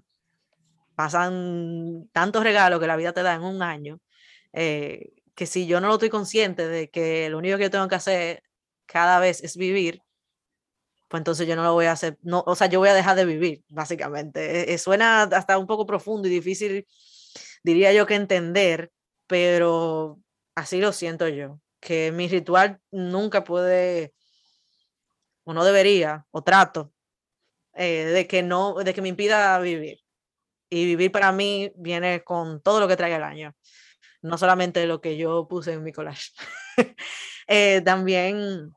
[0.95, 4.01] pasan tantos regalos que la vida te da en un año,
[4.53, 7.89] eh, que si yo no lo estoy consciente de que lo único que yo tengo
[7.89, 8.43] que hacer
[8.87, 10.03] cada vez es vivir,
[11.09, 13.17] pues entonces yo no lo voy a hacer, no, o sea, yo voy a dejar
[13.17, 14.71] de vivir, básicamente.
[14.71, 16.87] E, e, suena hasta un poco profundo y difícil,
[17.63, 18.91] diría yo, que entender,
[19.27, 20.19] pero
[20.55, 24.15] así lo siento yo, que mi ritual nunca puede,
[25.45, 26.93] o no debería, o trato,
[27.75, 29.99] eh, de que no, de que me impida vivir.
[30.71, 33.55] Y vivir para mí viene con todo lo que trae el año,
[34.23, 36.31] no solamente lo que yo puse en mi collage.
[37.49, 38.73] Eh, también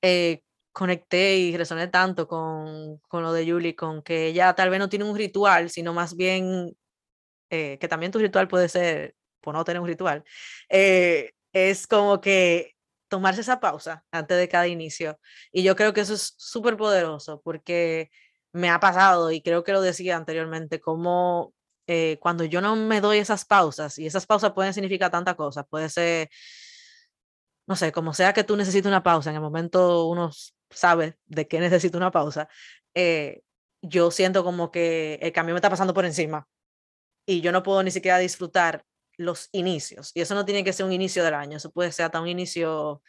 [0.00, 4.78] eh, conecté y resoné tanto con, con, lo de Julie, con que ella tal vez
[4.78, 6.74] no tiene un ritual, sino más bien
[7.50, 10.24] eh, que también tu ritual puede ser, por no tener un ritual,
[10.70, 12.74] eh, es como que
[13.08, 15.18] tomarse esa pausa antes de cada inicio.
[15.52, 18.10] Y yo creo que eso es súper poderoso porque
[18.52, 21.54] me ha pasado, y creo que lo decía anteriormente, como
[21.86, 25.66] eh, cuando yo no me doy esas pausas, y esas pausas pueden significar tantas cosas,
[25.68, 26.28] puede ser,
[27.66, 30.30] no sé, como sea que tú necesites una pausa, en el momento uno
[30.70, 32.48] sabe de qué necesito una pausa,
[32.94, 33.42] eh,
[33.82, 36.46] yo siento como que el cambio me está pasando por encima
[37.26, 38.84] y yo no puedo ni siquiera disfrutar
[39.16, 40.12] los inicios.
[40.14, 42.28] Y eso no tiene que ser un inicio del año, eso puede ser hasta un
[42.28, 43.02] inicio,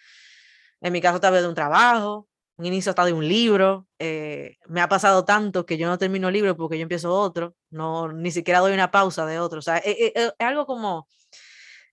[0.81, 3.87] en mi caso tal vez de un trabajo, un inicio hasta de un libro.
[3.99, 8.11] Eh, me ha pasado tanto que yo no termino libro porque yo empiezo otro, no,
[8.11, 9.59] ni siquiera doy una pausa de otro.
[9.59, 11.07] O sea, es, es algo como,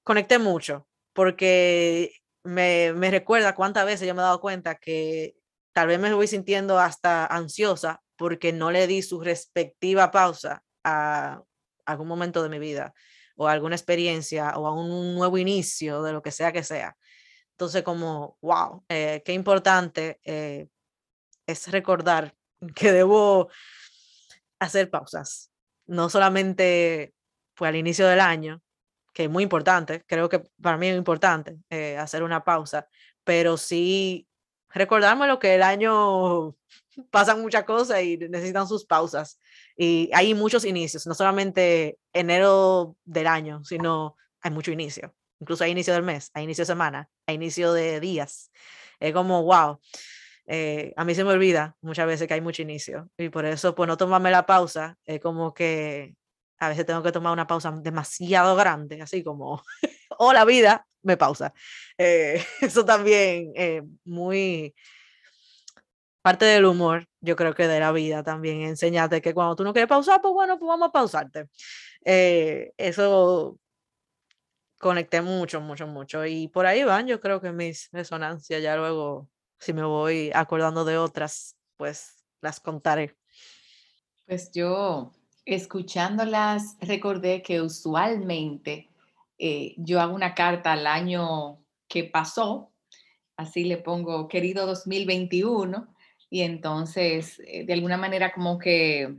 [0.02, 2.12] conecté mucho porque
[2.44, 5.34] me, me recuerda cuántas veces yo me he dado cuenta que
[5.72, 11.42] tal vez me voy sintiendo hasta ansiosa porque no le di su respectiva pausa a
[11.86, 12.94] algún momento de mi vida
[13.40, 16.94] o alguna experiencia o a un nuevo inicio de lo que sea que sea.
[17.52, 20.68] Entonces, como, wow, eh, qué importante eh,
[21.46, 22.34] es recordar
[22.74, 23.48] que debo
[24.58, 25.50] hacer pausas,
[25.86, 27.14] no solamente
[27.54, 28.60] fue al inicio del año,
[29.14, 32.88] que es muy importante, creo que para mí es importante eh, hacer una pausa,
[33.24, 34.28] pero sí
[34.68, 36.56] recordarme lo que el año
[37.10, 39.40] pasan muchas cosas y necesitan sus pausas.
[39.82, 45.14] Y hay muchos inicios, no solamente enero del año, sino hay mucho inicio.
[45.40, 48.50] Incluso hay inicio del mes, hay inicio de semana, hay inicio de días.
[48.98, 49.80] Es como, wow.
[50.46, 53.08] Eh, a mí se me olvida muchas veces que hay mucho inicio.
[53.16, 56.14] Y por eso, pues no tomarme la pausa, es como que
[56.58, 59.62] a veces tengo que tomar una pausa demasiado grande, así como,
[60.18, 61.54] o la vida me pausa.
[61.96, 64.74] Eh, eso también es muy
[66.30, 69.72] parte del humor, yo creo que de la vida también, enseñarte que cuando tú no
[69.72, 71.48] quieres pausar, pues bueno, pues vamos a pausarte.
[72.04, 73.58] Eh, eso
[74.78, 76.24] conecté mucho, mucho, mucho.
[76.24, 80.84] Y por ahí van, yo creo que mis resonancias, ya luego, si me voy acordando
[80.84, 83.16] de otras, pues las contaré.
[84.28, 85.10] Pues yo
[85.44, 88.88] escuchándolas recordé que usualmente
[89.36, 92.70] eh, yo hago una carta al año que pasó,
[93.36, 95.88] así le pongo querido 2021,
[96.30, 99.16] y entonces eh, de alguna manera como que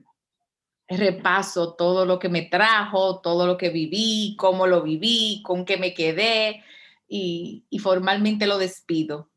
[0.87, 5.77] repaso todo lo que me trajo, todo lo que viví, cómo lo viví, con qué
[5.77, 6.63] me quedé,
[7.07, 9.29] y, formalmente lo despido.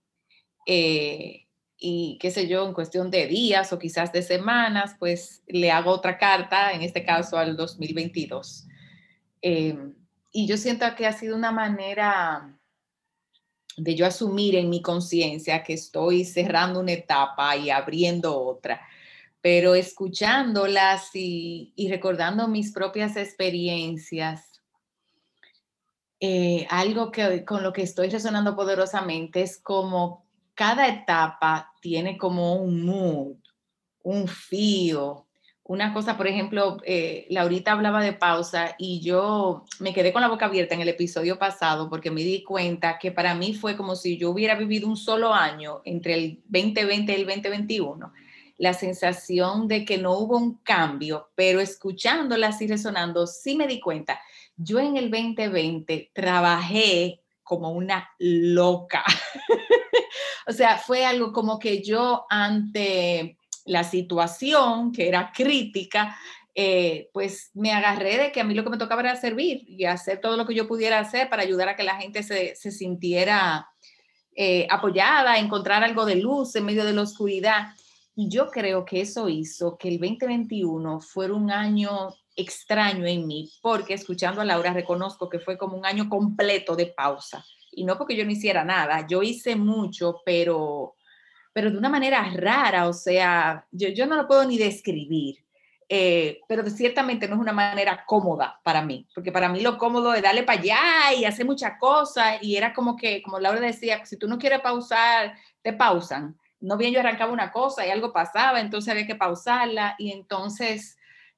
[0.67, 5.71] Eh, y qué sé yo, en cuestión de días o quizás de semanas, pues le
[5.71, 8.67] hago otra carta, en este caso al 2022.
[9.43, 9.95] Em,
[10.33, 12.57] y yo siento que ha sido una manera
[13.77, 18.81] de yo asumir en mi conciencia que estoy cerrando una etapa y abriendo otra,
[19.41, 24.63] pero escuchándolas y, recordando mis propias experiencias,
[26.21, 32.55] eh, algo que con lo que estoy resonando poderosamente es como cada etapa tiene como
[32.55, 33.37] un mood,
[34.03, 35.24] un feel,
[35.66, 40.29] una cosa, por ejemplo, eh, Laurita hablaba de pausa y yo me quedé con la
[40.29, 43.96] boca abierta en el episodio pasado porque me di cuenta que para mí fue como
[43.96, 48.12] si yo hubiera vivido un solo año entre el 2020 y el 2021.
[48.59, 53.81] La sensación de que no hubo un cambio, pero escuchándolas y resonando, sí me di
[53.81, 54.21] cuenta.
[54.56, 59.02] Yo en el 2020 trabajé como una loca.
[60.46, 66.17] O sea, fue algo como que yo ante la situación, que era crítica,
[66.54, 69.87] eh, pues me agarré de que a mí lo que me tocaba era servir y
[69.87, 73.69] hacer todo lo que yo pudiera hacer para ayudar a que la gente se, sintiera
[74.37, 77.75] eh, apoyada, encontrar algo de luz en medio de la oscuridad.
[78.15, 83.50] Y yo creo que eso hizo que el 2021 fuera un año extraño en mí,
[83.60, 87.44] porque escuchando a Laura reconozco que fue como un año completo de pausa.
[87.73, 90.94] Y no porque yo no hiciera nada, yo hice mucho, pero,
[91.55, 95.37] pero de una manera rara, o sea, yo, no lo puedo ni describir.
[95.88, 100.15] Eh, pero ciertamente no es una manera cómoda para mí, porque para mí lo cómodo
[100.15, 104.05] es darle para allá y hacer muchas cosas, y era como que, como Laura decía,
[104.05, 106.37] si tú no quieres pausar, te pausan.
[106.59, 110.96] No bien yo arrancaba una cosa y algo pasaba, entonces había que pausarla, y entonces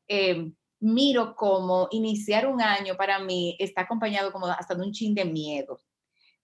[0.09, 0.51] eh,
[0.81, 5.25] miro como iniciar un año para mí está acompañado como hasta de un chin de
[5.27, 5.81] miedo,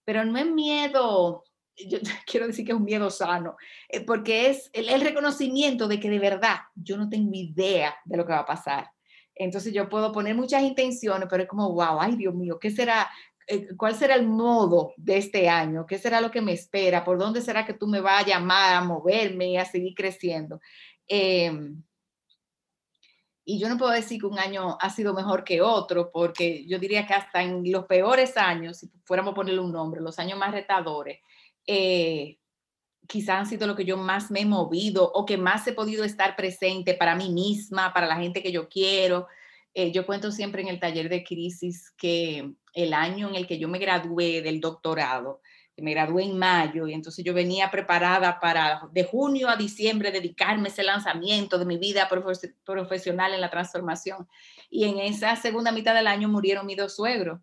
[0.03, 1.45] pero no es miedo
[1.87, 3.55] yo quiero decir que es un miedo sano,
[3.89, 8.25] eh, porque es el, reconocimiento de que de verdad yo no tengo idea de lo
[8.25, 8.89] que va a pasar.
[9.35, 13.09] Entonces yo puedo poner muchas intenciones, pero es como, wow, ay Dios mío, ¿qué será?
[13.47, 15.85] Eh, ¿Cuál será el modo de este año?
[15.85, 17.03] ¿Qué será lo que me espera?
[17.03, 20.61] ¿Por dónde será que tú me vas a llamar a moverme y a seguir creciendo?
[21.07, 21.83] Em,
[23.45, 26.79] y yo no puedo decir que un año ha sido mejor que otro, porque yo
[26.79, 30.39] diría que hasta en los peores años, si fuéramos a ponerle un nombre, los años
[30.39, 31.19] más retadores,
[31.67, 32.37] eh,
[33.07, 36.03] quizás han sido lo que yo más me he movido o que más he podido
[36.03, 39.27] estar presente para mí misma, para la gente que yo quiero.
[39.73, 43.57] Eh, yo cuento siempre en el taller de crisis que el año en el que
[43.57, 45.41] yo me gradué del doctorado,
[45.77, 50.69] me gradué en mayo y entonces yo venía preparada para de junio a diciembre dedicarme
[50.69, 52.07] a ese lanzamiento de mi vida
[52.63, 54.27] profesional en la transformación.
[54.69, 57.39] Y en esa segunda mitad del año murieron mis dos suegros.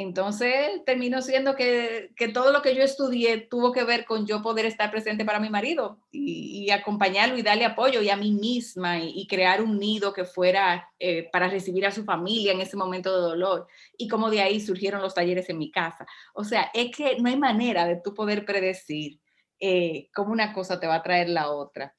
[0.00, 4.64] Entonces terminó siendo que, todo lo que yo estudié tuvo que ver con yo poder
[4.64, 9.26] estar presente para mi marido y, acompañarlo y darle apoyo y a mí misma y,
[9.26, 13.22] crear un nido que fuera eh, para recibir a su familia en ese momento de
[13.22, 13.66] dolor.
[13.96, 16.06] Y como de ahí surgieron los talleres en mi casa.
[16.32, 19.18] O sea, es que no hay manera de tú poder predecir
[19.58, 21.92] eh, cómo una cosa te va a traer la otra.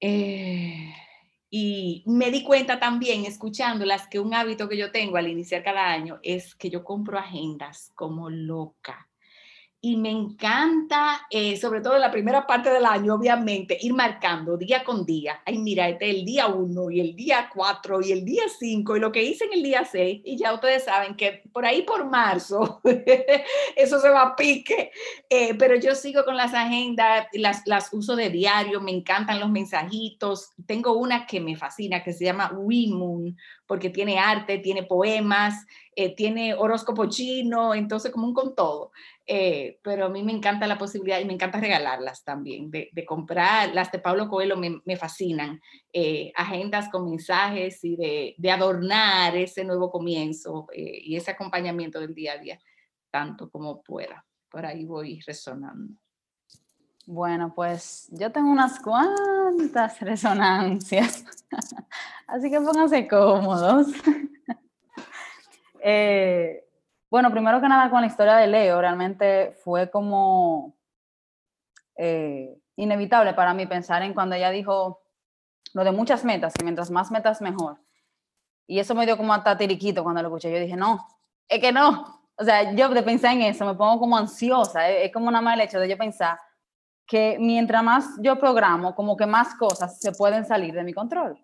[0.00, 0.92] Eh,
[1.58, 5.90] y me di cuenta también, escuchándolas, que un hábito que yo tengo al iniciar cada
[5.90, 9.08] año es que yo compro agendas como loca
[9.80, 14.56] y me encanta, eh, sobre todo en la primera parte del año, obviamente, ir marcando
[14.56, 15.40] día con día.
[15.44, 18.96] Ay, mira, este es el día 1 y el día 4 y el día 5
[18.96, 20.22] y lo que hice en el día 6.
[20.24, 22.80] Y ya ustedes saben que por ahí por marzo
[23.76, 24.90] eso se va a pique.
[25.28, 29.50] Eh, pero yo sigo con las agendas, las, las uso de diario, me encantan los
[29.50, 30.52] mensajitos.
[30.66, 33.36] Tengo una que me fascina que se llama Moon
[33.66, 38.92] porque tiene arte, tiene poemas, eh, tiene horóscopo chino, entonces como un con todo.
[39.26, 43.74] Eh, pero a mí me encanta la posibilidad y me encanta regalarlas también, de, comprar.
[43.74, 45.60] Las de Pablo Coelho me, fascinan,
[45.92, 52.34] eh, agendas con mensajes y de, adornar ese nuevo comienzo y ese acompañamiento del día
[52.34, 52.58] a día,
[53.10, 54.24] tanto como pueda.
[54.48, 55.94] Por ahí voy resonando.
[57.08, 61.24] Bueno, pues yo tengo unas cuantas resonancias,
[62.26, 63.86] así que pónganse cómodos.
[65.88, 66.64] Eh,
[67.08, 70.74] bueno, primero que nada con la historia de Leo, realmente fue como
[71.96, 75.00] eh, inevitable para mí pensar en cuando ella dijo
[75.74, 77.78] lo de muchas metas, que mientras más metas mejor.
[78.66, 80.50] Y eso me dio como hasta tiriquito cuando lo escuché.
[80.50, 81.06] Yo dije, no,
[81.48, 82.20] es que no.
[82.34, 84.88] O sea, yo de pensar en eso me pongo como ansiosa.
[84.88, 86.36] Es, como nada más el hecho de yo pensar
[87.06, 91.38] que mientras más yo programo, como que más cosas se pueden salir de mi control.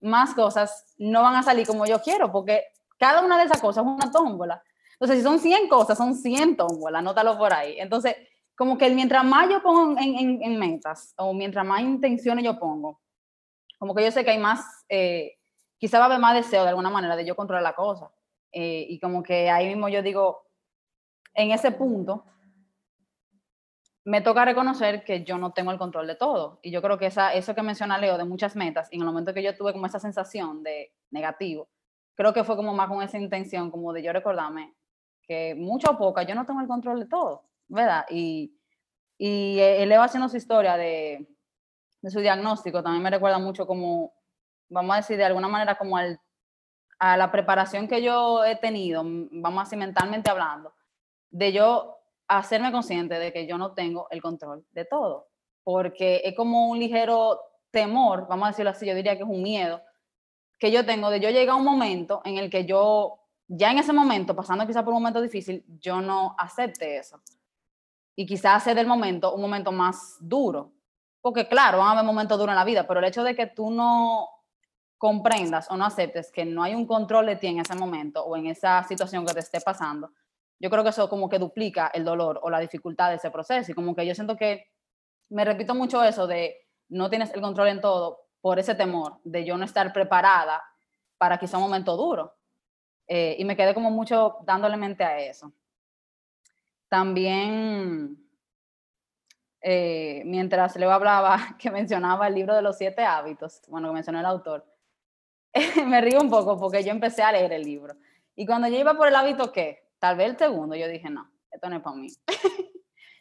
[0.00, 2.64] Más cosas no van a salir como yo quiero, porque
[2.98, 4.62] cada una de esas cosas es una tómbola.
[4.92, 7.78] Entonces, si son 100 cosas, son 100 tómbolas, anótalo por ahí.
[7.78, 8.16] Entonces,
[8.56, 13.00] como que mientras más yo pongo en, en, metas, o mientras más intenciones yo pongo,
[13.78, 15.34] como que yo sé que hay más, eh,
[15.78, 18.10] quizá va a haber más deseo de alguna manera de yo controlar la cosa.
[18.52, 20.46] Eh, y como que ahí mismo yo digo,
[21.34, 22.24] en ese punto,
[24.06, 26.60] me toca reconocer que yo no tengo el control de todo.
[26.62, 29.06] Y yo creo que esa, eso que menciona Leo de muchas metas, y en el
[29.08, 31.68] momento que yo tuve como esa sensación de negativo,
[32.14, 34.74] creo que fue como más con esa intención, como de yo recordarme
[35.22, 38.06] que mucho o poca, yo no tengo el control de todo, ¿verdad?
[38.08, 38.56] Y,
[39.18, 41.26] y eh, Leo haciendo su historia de,
[42.00, 44.14] de su diagnóstico, también me recuerda mucho como,
[44.68, 46.20] vamos a decir, de alguna manera como al,
[47.00, 50.72] a la preparación que yo he tenido, vamos a decir, mentalmente hablando,
[51.30, 51.96] de yo
[52.28, 55.28] hacerme consciente de que yo no tengo el control de todo,
[55.64, 59.42] porque es como un ligero temor, vamos a decirlo así, yo diría que es un
[59.42, 59.82] miedo
[60.58, 63.78] que yo tengo de yo llegar a un momento en el que yo, ya en
[63.78, 67.20] ese momento, pasando quizá por un momento difícil, yo no acepte eso.
[68.14, 70.72] Y quizás hacer del momento un momento más duro.
[71.20, 73.46] Porque claro, van a haber momentos duros en la vida, pero el hecho de que
[73.46, 74.28] tú no
[74.96, 78.36] comprendas o no aceptes que no hay un control de ti en ese momento o
[78.36, 80.10] en esa situación que te esté pasando,
[80.58, 83.70] yo creo que eso como que duplica el dolor o la dificultad de ese proceso.
[83.70, 84.70] Y como que yo siento que
[85.28, 89.44] me repito mucho eso de no tienes el control en todo por ese temor de
[89.44, 90.62] yo no estar preparada
[91.18, 92.34] para quizá un momento duro.
[93.08, 95.52] Eh, y me quedé como mucho dándole mente a eso.
[96.88, 98.16] También,
[99.60, 104.20] eh, mientras Leo hablaba, que mencionaba el libro de los siete hábitos, bueno, que mencionó
[104.20, 104.64] el autor,
[105.86, 107.96] me río un poco porque yo empecé a leer el libro.
[108.34, 111.30] Y cuando yo iba por el hábito que, tal vez el segundo, yo dije, no,
[111.50, 112.08] esto no es para mí.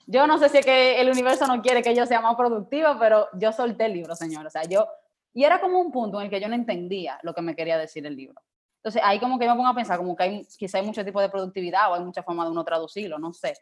[0.08, 2.98] yo no sé si es que el universo no quiere que yo sea más productiva,
[3.00, 4.46] pero yo solté el libro, señor.
[4.46, 4.88] O sea, yo,
[5.34, 7.78] y era como un punto en el que yo no entendía lo que me quería
[7.78, 8.42] decir el libro.
[8.78, 11.20] Entonces ahí como que me pongo a pensar, como que hay, quizá hay mucho tipo
[11.20, 13.56] de productividad o hay mucha forma de uno traducirlo, no sé.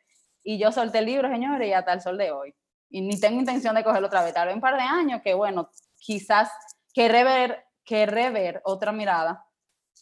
[0.43, 2.53] Y yo solté el libro, señores, y hasta el sol de hoy.
[2.89, 5.34] Y ni tengo intención de cogerlo otra vez, tal vez un par de años, que
[5.34, 6.51] bueno, quizás
[6.93, 9.45] querré ver, querré ver otra mirada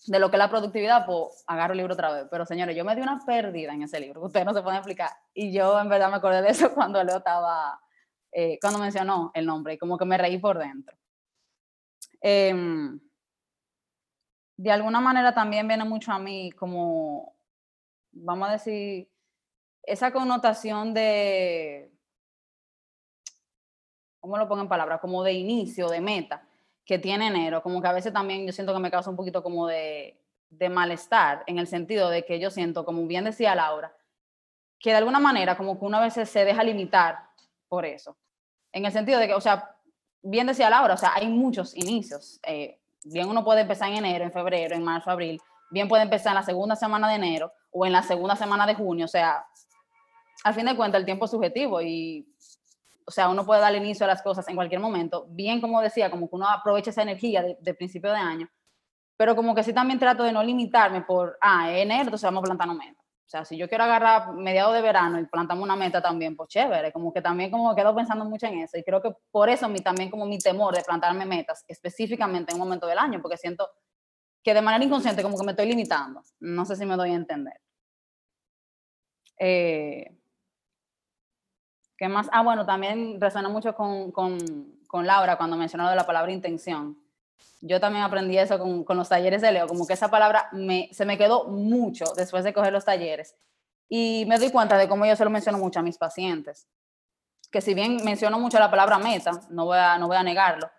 [0.07, 2.27] de lo que es la productividad, pues agarro el libro otra vez.
[2.31, 5.11] Pero señores, yo me di una pérdida en ese libro, ustedes no se pueden explicar.
[5.33, 7.79] Y yo en verdad me acordé de eso cuando Leo estaba,
[8.31, 10.97] eh, cuando mencionó el nombre, y como que me reí por dentro.
[12.19, 12.99] Em,
[14.57, 17.35] de alguna manera también viene mucho a mí como,
[18.11, 19.09] vamos a decir,
[19.83, 21.91] esa connotación de,
[24.19, 25.01] ¿cómo lo pongo en palabras?
[25.01, 26.47] Como de inicio, de meta,
[26.85, 29.43] que tiene enero, como que a veces también yo siento que me causa un poquito
[29.43, 30.19] como de,
[30.49, 33.95] de malestar, en el sentido de que yo siento, como bien decía Laura,
[34.79, 37.19] que de alguna manera como que uno a veces se deja limitar
[37.67, 38.17] por eso.
[38.71, 39.75] En el sentido de que, o sea,
[40.21, 42.39] bien decía Laura, o sea, hay muchos inicios.
[42.43, 46.31] Eh, bien uno puede empezar en enero, en febrero, en marzo, abril, bien puede empezar
[46.31, 49.45] en la segunda semana de enero o en la segunda semana de junio, o sea,
[50.43, 52.27] al fin de cuentas el tiempo es subjetivo y,
[53.05, 56.09] o sea, uno puede darle inicio a las cosas en cualquier momento, bien como decía,
[56.09, 58.49] como que uno aprovecha esa energía de, principio de año,
[59.17, 62.73] pero como que sí también trato de no limitarme por, ah, enero, entonces vamos plantando
[62.73, 62.99] meta.
[62.99, 66.49] O sea, si yo quiero agarrar mediados de verano y plantamos una meta también, pues
[66.49, 69.69] chévere, como que también como quedo pensando mucho en eso y creo que por eso
[69.69, 73.37] mi, también como mi temor de plantarme metas específicamente en un momento del año, porque
[73.37, 73.69] siento
[74.43, 76.21] que de manera inconsciente como que me estoy limitando.
[76.41, 77.61] No sé si me doy a entender.
[79.39, 80.20] Eh,
[82.01, 82.27] ¿Qué más?
[82.31, 84.39] Ah, bueno, también resuena mucho con, con,
[84.87, 86.97] con Laura cuando mencionó la palabra intención.
[87.61, 90.89] Yo también aprendí eso con, con, los talleres de Leo, como que esa palabra me,
[90.93, 93.35] se me quedó mucho después de coger los talleres.
[93.87, 96.67] Y me doy cuenta de cómo yo se lo menciono mucho a mis pacientes.
[97.51, 100.71] Que si bien menciono mucho la palabra meta, no voy a, no voy a negarlo,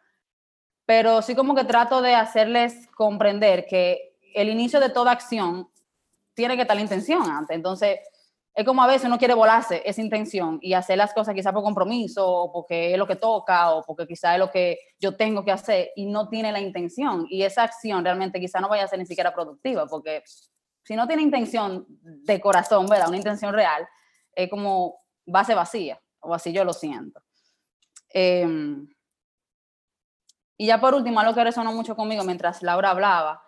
[0.87, 5.71] pero sí como que trato de hacerles comprender que el inicio de toda acción
[6.35, 7.55] tiene que estar la intención antes.
[7.55, 8.01] Entonces,
[8.55, 11.63] es como a veces uno quiere volarse esa intención y hacer las cosas quizá por
[11.63, 15.43] compromiso o porque es lo que toca o porque quizá es lo que yo tengo
[15.45, 18.89] que hacer y no tiene la intención y esa acción realmente quizá no vaya a
[18.89, 20.23] ser ni siquiera productiva porque
[20.85, 23.09] si no tiene intención de corazón, ¿verdad?
[23.09, 23.89] Una intención real,
[24.35, 27.23] es como base vacía o así yo lo siento.
[28.11, 28.87] Em,
[30.59, 33.43] y ya por último, algo que resonó mucho conmigo mientras Laura hablaba,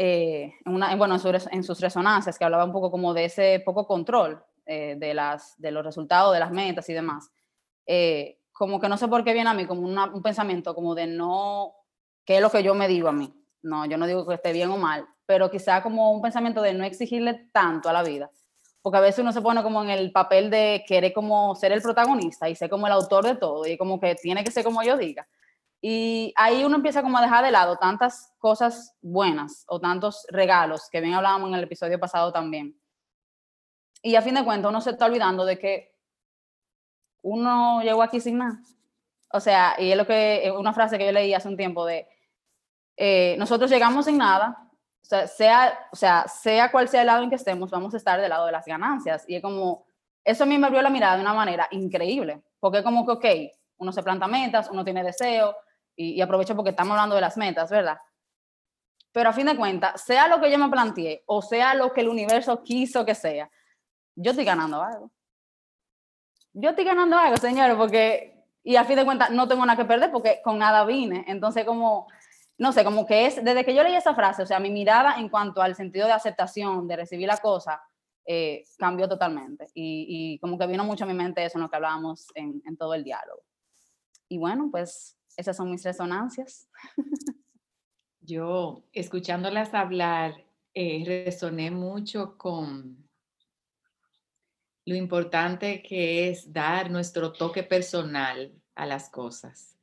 [0.00, 3.84] eh, en una, bueno, en, sus resonancias, que hablaba un poco como de ese poco
[3.84, 7.32] control eh, de, las, de los resultados, de las metas y demás.
[7.84, 11.08] Eh, como que no sé por qué viene a mí como un pensamiento como de
[11.08, 11.74] no,
[12.24, 13.34] ¿qué es lo que yo me digo a mí?
[13.62, 16.74] No, yo no digo que esté bien o mal, pero quizá como un pensamiento de
[16.74, 18.30] no exigirle tanto a la vida.
[18.80, 21.82] Porque a veces uno se pone como en el papel de querer como ser el
[21.82, 24.80] protagonista y ser como el autor de todo y como que tiene que ser como
[24.84, 25.26] yo diga.
[25.80, 30.88] Y ahí uno empieza como a dejar de lado tantas cosas buenas o tantos regalos
[30.90, 32.80] que bien hablábamos en el episodio pasado también.
[34.02, 35.94] Y a fin de cuentas uno se está olvidando de que
[37.22, 38.60] uno llegó aquí sin nada.
[39.32, 42.08] O sea, y es lo que una frase que yo leí hace un tiempo de
[42.96, 44.56] eh, nosotros llegamos sin nada,
[45.00, 47.96] o sea, sea, o sea, sea cual sea el lado en que estemos, vamos a
[47.96, 49.24] estar del lado de las ganancias.
[49.28, 49.86] Y es como,
[50.24, 53.24] eso a mí me abrió la mirada de una manera increíble, porque como que, ok,
[53.78, 55.54] uno se planta metas, uno tiene deseo,
[55.98, 57.98] y, aprovecho porque estamos hablando de las metas, ¿verdad?
[59.12, 62.02] Pero a fin de cuentas, sea lo que yo me planteé o sea lo que
[62.02, 63.50] el universo quiso que sea,
[64.14, 65.10] yo estoy ganando algo.
[66.52, 69.88] Yo estoy ganando algo, señores, porque, y a fin de cuentas, no tengo nada que
[69.88, 71.24] perder porque con nada vine.
[71.28, 72.06] Entonces, como,
[72.58, 75.16] no sé, como que es, desde que yo leí esa frase, o sea, mi mirada
[75.18, 77.80] en cuanto al sentido de aceptación, de recibir la cosa,
[78.24, 79.66] eh, cambió totalmente.
[79.74, 82.76] Y, como que vino mucho a mi mente eso en lo que hablábamos en, en
[82.76, 83.42] todo el diálogo.
[84.28, 86.68] Y bueno, pues esas son mis resonancias.
[88.20, 93.08] Yo, escuchándolas hablar, eh, resoné mucho con
[94.84, 99.78] lo importante que es dar nuestro toque personal a las cosas.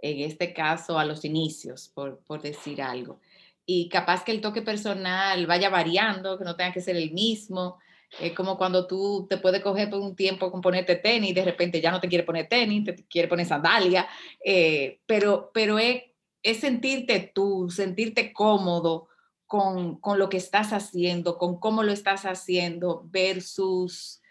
[0.00, 3.18] En este caso, a los inicios, por, por decir algo.
[3.64, 7.78] Y capaz que el toque personal vaya variando, que no tenga que ser el mismo,
[8.20, 11.80] Es como cuando tú te puedes coger por un tiempo con ponerte tenis, de repente
[11.80, 14.08] ya no te quiere poner tenis, te quiere poner sandalia,
[14.44, 16.02] eh, pero, pero es,
[16.42, 19.08] es, sentirte tú, sentirte cómodo
[19.46, 24.22] con, con, lo que estás haciendo, con cómo lo estás haciendo, versus,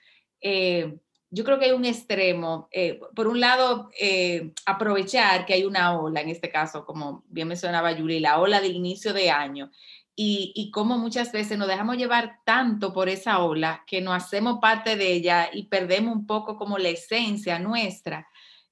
[0.42, 0.98] eh,
[1.30, 3.90] yo creo que hay un extremo, eh, por un lado,
[4.66, 8.68] aprovechar que hay una ola, en este caso, como bien mencionaba Yuri, la ola de
[8.68, 9.72] inicio de año,
[10.20, 14.58] y, y cómo muchas veces nos dejamos llevar tanto por esa ola que no hacemos
[14.60, 18.28] parte de ella y perdemos un poco como la esencia nuestra,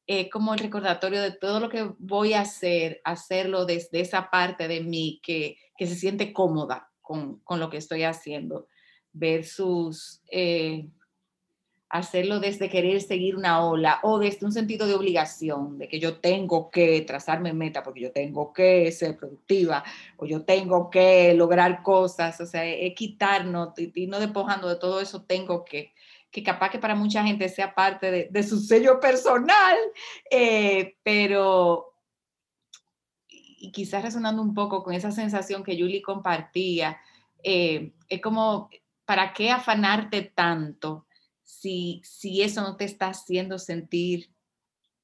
[0.08, 4.68] eh, como el recordatorio de todo lo que voy a hacer, hacerlo desde esa parte
[4.68, 8.68] de mí que, que se siente cómoda con, con, lo que estoy haciendo,
[9.14, 10.88] versus eh,
[11.98, 16.20] hacerlo desde querer seguir una ola o desde un sentido de obligación, de que yo
[16.20, 19.84] tengo que trazarme meta porque yo tengo que ser productiva
[20.18, 25.00] o yo tengo que lograr cosas, o sea, es quitarnos y no despojando de todo
[25.00, 25.94] eso, tengo que,
[26.32, 29.78] que capaz que para mucha gente sea parte de, de su sello personal,
[30.32, 31.96] eh, pero
[33.66, 37.00] y quizás resonando un poco con esa sensación que Julie compartía,
[37.44, 38.70] eh, es como,
[39.06, 41.05] ¿para qué afanarte tanto?
[41.46, 44.30] Si, si eso no te está haciendo sentir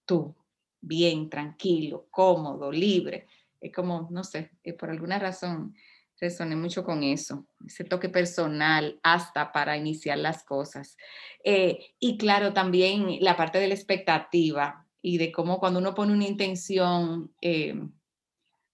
[0.05, 0.35] tú
[0.81, 3.27] bien, tranquilo, cómodo, libre.
[3.61, 5.75] Es como, no sé, eh, por alguna razón
[6.19, 10.97] resoné mucho con eso, ese toque personal hasta para iniciar las cosas.
[11.43, 16.13] Eh, y claro, también la parte de la expectativa y de cómo cuando uno pone
[16.13, 17.75] una intención, eh,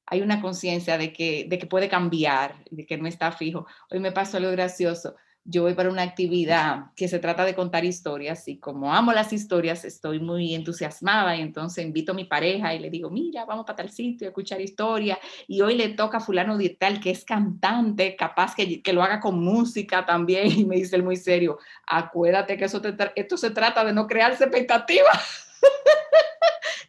[0.05, 3.65] hay una conciencia de que, de que puede cambiar, de que no está fijo.
[3.91, 5.15] Hoy me pasó algo gracioso
[5.50, 9.32] yo voy para una actividad que se trata de contar historias y como amo las
[9.32, 13.66] historias, estoy muy entusiasmada y entonces invito a mi pareja y le digo, mira, vamos
[13.66, 15.18] para tal sitio a escuchar historia
[15.48, 19.02] y hoy le toca a fulano de tal que es cantante, capaz que, que lo
[19.02, 22.82] haga con música también y me dice él muy serio, acuérdate que eso
[23.16, 25.47] esto se trata de no crearse expectativas.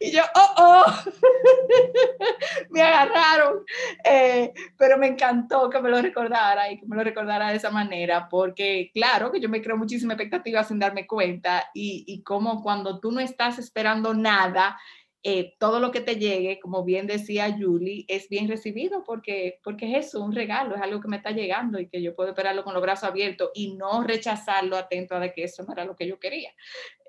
[0.01, 0.85] Y yo, oh, oh,
[2.69, 3.65] me agarraron.
[4.05, 7.69] Eh, pero me encantó que me lo recordara y que me lo recordara de esa
[7.69, 12.63] manera, porque claro que yo me creo muchísima expectativa sin darme cuenta y, y como
[12.63, 14.79] cuando tú no estás esperando nada,
[15.23, 19.91] eh, todo lo que te llegue, como bien decía Julie, es bien recibido porque, porque
[19.91, 22.63] es eso, un regalo, es algo que me está llegando y que yo puedo esperarlo
[22.63, 25.95] con los brazos abiertos y no rechazarlo atento a de que eso no era lo
[25.95, 26.53] que yo quería.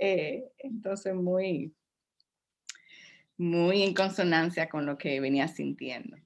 [0.00, 1.72] Eh, entonces, muy,
[3.36, 6.16] muy en consonancia con lo que venía sintiendo.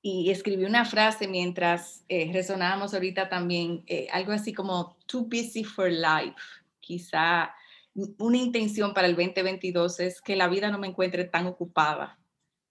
[0.00, 5.64] Y escribí una frase mientras eh, resonábamos ahorita también, eh, algo así como too busy
[5.64, 6.36] for life.
[6.78, 7.52] Quizá
[8.18, 12.18] una intención para el 2022 es que la vida no me encuentre tan ocupada,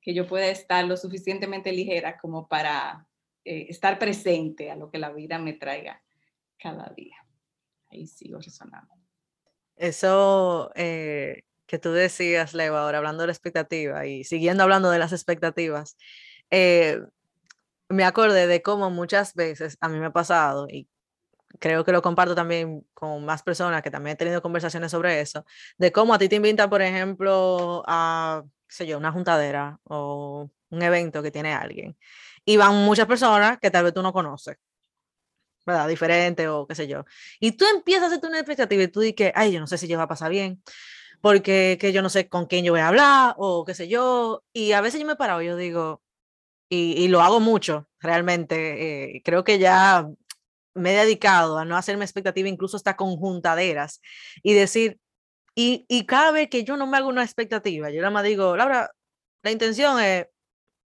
[0.01, 3.07] que yo pueda estar lo suficientemente ligera como para
[3.43, 6.03] eh, estar presente a lo que la vida me traiga
[6.59, 7.15] cada día.
[7.89, 8.93] Ahí sigo resonando.
[9.75, 14.99] Eso eh, que tú decías, Leo, ahora hablando de la expectativa y siguiendo hablando de
[14.99, 15.97] las expectativas,
[16.51, 16.99] eh,
[17.89, 20.87] me acordé de cómo muchas veces a mí me ha pasado, y
[21.59, 25.45] creo que lo comparto también con más personas que también he tenido conversaciones sobre eso,
[25.77, 30.81] de cómo a ti te invitan, por ejemplo, a, sé yo, una juntadera o un
[30.81, 31.97] evento que tiene alguien,
[32.45, 34.57] y van muchas personas que tal vez tú no conoces.
[35.65, 35.87] ¿verdad?
[35.87, 37.05] Diferente o qué sé yo.
[37.39, 39.87] Y tú empiezas a hacerte una expectativa y tú dices, ay, yo no sé si
[39.87, 40.61] yo va a pasar bien,
[41.21, 44.43] porque que yo no sé con quién yo voy a hablar o qué sé yo.
[44.53, 46.03] Y a veces yo me he parado, yo digo,
[46.69, 50.07] y, y lo hago mucho realmente, eh, creo que ya
[50.75, 54.01] me he dedicado a no hacerme expectativa, incluso hasta con juntaderas,
[54.43, 54.99] y decir,
[55.55, 58.55] y, y cada vez que yo no me hago una expectativa, yo nada más digo,
[58.57, 58.91] Laura,
[59.43, 60.27] la intención es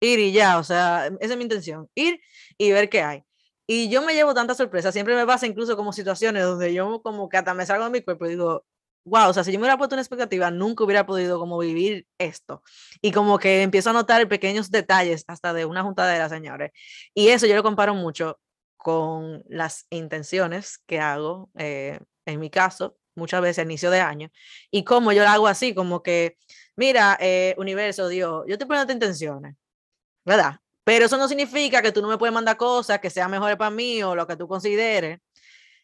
[0.01, 2.21] ir y ya, o sea, esa es mi intención, ir
[2.57, 3.23] y ver qué hay.
[3.67, 7.29] Y yo me llevo tanta sorpresa, siempre me pasa incluso como situaciones donde yo como
[7.29, 8.65] que hasta me salgo de mi cuerpo y digo,
[9.05, 12.07] wow, o sea, si yo me hubiera puesto una expectativa, nunca hubiera podido como vivir
[12.17, 12.63] esto.
[13.01, 16.71] Y como que empiezo a notar pequeños detalles hasta de una juntadera, señores.
[17.13, 18.39] Y eso yo lo comparo mucho
[18.79, 24.31] con las intenciones que hago, eh, en mi caso, muchas veces a inicio de año,
[24.71, 26.37] y como yo lo hago así, como que,
[26.77, 29.55] mira, eh, universo, Dios, yo te pongo tus intenciones,
[30.25, 30.59] ¿verdad?
[30.85, 33.69] Pero eso no significa que tú no me puedes mandar cosas que sean mejores para
[33.69, 35.19] mí o lo que tú consideres.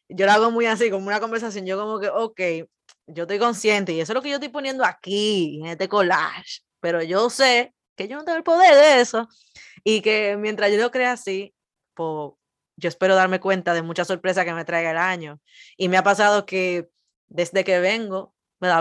[0.07, 2.69] Yo lo hago muy así, como una conversación, yo como que, ok,
[3.07, 6.61] yo estoy consciente y eso es lo que yo estoy poniendo aquí, en este collage,
[6.79, 9.27] pero yo sé que yo no tengo el poder de eso
[9.83, 11.53] y que mientras yo lo crea así,
[11.93, 12.31] pues
[12.77, 15.39] yo espero darme cuenta de muchas sorpresas que me traiga el año.
[15.77, 16.89] Y me ha pasado que
[17.27, 18.33] desde que vengo,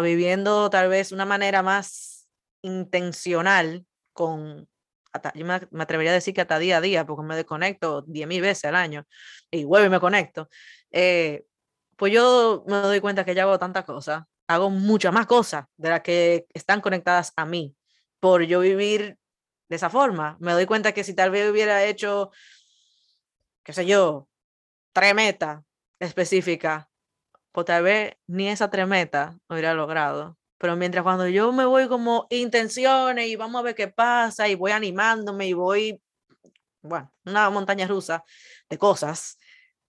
[0.03, 2.29] viviendo tal vez una manera más
[2.63, 4.69] intencional con
[5.13, 8.41] hasta, yo me, atrevería a decir que hasta día a día, porque me desconecto 10.000
[8.41, 9.07] veces al año
[9.51, 10.49] y vuelvo y me conecto,
[10.91, 11.45] eh,
[11.97, 15.91] pues yo me doy cuenta que ya hago tantas cosas, hago muchas más cosas de
[15.91, 17.77] las que están conectadas a mí,
[18.19, 19.19] por yo vivir
[19.69, 20.37] de esa forma.
[20.41, 22.33] Me doy cuenta que si tal vez hubiera hecho,
[23.65, 24.29] qué sé yo,
[24.93, 25.65] tres metas
[25.99, 26.87] específicas,
[27.53, 30.39] pues tal vez ni esa tres metas hubiera logrado.
[30.59, 34.55] Pero mientras cuando yo me voy como intenciones y vamos a ver qué pasa y
[34.55, 36.01] voy animándome y voy,
[36.83, 38.25] bueno, una montaña rusa
[38.69, 39.39] de cosas,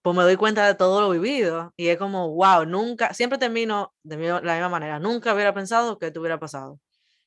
[0.02, 3.94] pues me doy cuenta de todo lo vivido y es como, wow, nunca, siempre termino
[4.02, 6.80] de la misma manera, nunca hubiera pensado que esto hubiera pasado.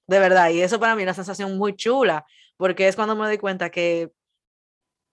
[0.08, 2.26] De verdad, y eso para mí es una sensación muy chula,
[2.58, 4.12] porque es cuando me doy cuenta que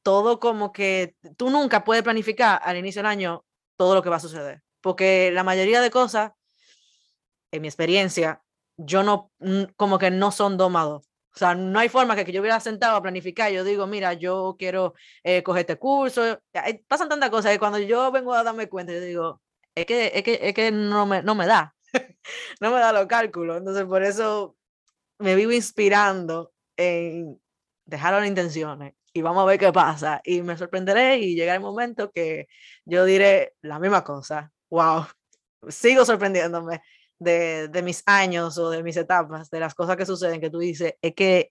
[0.07, 3.45] todo como que tú nunca puedes planificar al inicio del año
[3.77, 6.31] todo lo que va a suceder, porque la mayoría de cosas
[7.51, 8.41] en mi experiencia,
[8.77, 9.33] yo no,
[9.75, 11.11] como que no son domados.
[11.35, 13.51] O sea, no hay forma que, que yo hubiera sentado a planificar.
[13.51, 14.95] Yo digo, mira, yo quiero
[15.25, 16.39] eh, coger este curso.
[16.87, 19.43] Pasan tantas cosas y cuando yo vengo a darme cuenta, yo digo,
[19.75, 21.75] es que, es que, es que no, me, no me da.
[22.61, 23.57] no me da los cálculos.
[23.57, 24.57] Entonces, por eso
[25.19, 27.41] me vivo inspirando en
[27.87, 30.21] dejar las intenciones y vamos a ver qué pasa.
[30.25, 32.49] Y me sorprenderé y llegará el momento que
[32.85, 34.53] yo diré la misma cosa.
[34.69, 35.07] Wow,
[35.69, 36.83] sigo sorprendiéndome
[37.19, 40.97] de, mis años o de mis etapas, de las cosas que suceden, que tú dices,
[41.01, 41.51] es que,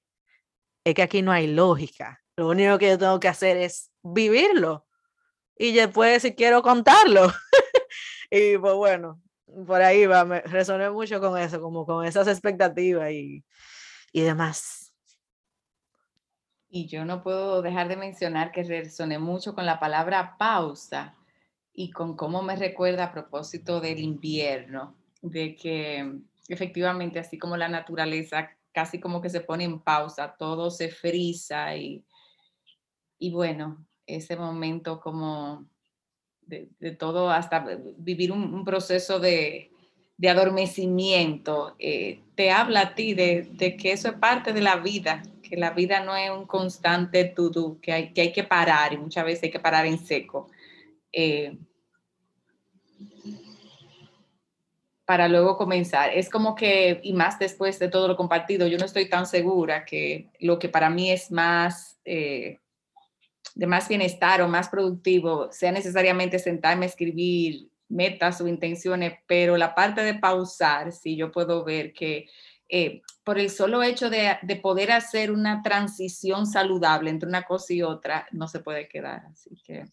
[0.83, 2.21] es que aquí no hay lógica.
[2.35, 4.85] Lo único que yo tengo que hacer es vivirlo.
[5.57, 7.33] Y después si quiero contarlo.
[8.29, 9.19] y pues bueno,
[9.65, 13.43] por ahí va, me resoné mucho con eso, como con esas expectativas y,
[14.11, 14.84] y demás.
[16.75, 21.15] Y yo no puedo dejar de mencionar que resoné mucho con la palabra pausa
[21.73, 26.19] y con cómo me recuerda a propósito del invierno de que
[26.49, 31.77] efectivamente, así como la naturaleza casi como que se pone en pausa, todo se frisa
[31.77, 32.03] y,
[33.19, 35.65] y bueno, ese momento como
[36.41, 36.67] de,
[36.99, 37.65] todo, hasta
[37.95, 39.71] vivir un, proceso de,
[40.17, 44.75] de adormecimiento, eh, te habla a ti de, de, que eso es parte de la
[44.75, 48.93] vida, que la vida no es un constante to que hay, que hay que parar
[48.93, 50.49] y muchas veces hay que parar en seco.
[51.11, 51.57] Eh,
[55.05, 56.11] para luego comenzar.
[56.13, 59.85] Es como que, y más después de todo lo compartido, yo no estoy tan segura
[59.85, 62.59] que lo que para mí es más, eh,
[63.53, 69.57] de más bienestar o más productivo, sea necesariamente sentarme a escribir metas o intenciones, pero
[69.57, 72.27] la parte de pausar, si yo puedo ver que
[72.67, 77.73] eh, por el solo hecho de, de, poder hacer una transición saludable entre una cosa
[77.73, 79.25] y otra, no se puede quedar.
[79.25, 79.85] Así que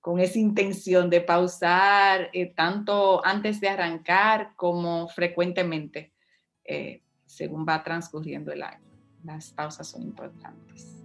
[0.00, 6.14] con esa intención de pausar eh, tanto antes de arrancar como frecuentemente
[6.64, 8.88] eh, según va transcurriendo el año.
[9.22, 10.99] Las pausas son importantes.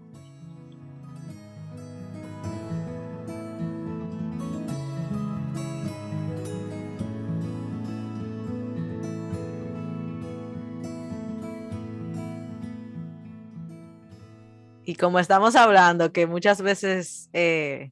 [14.85, 17.91] Y como estamos hablando, que muchas veces eh,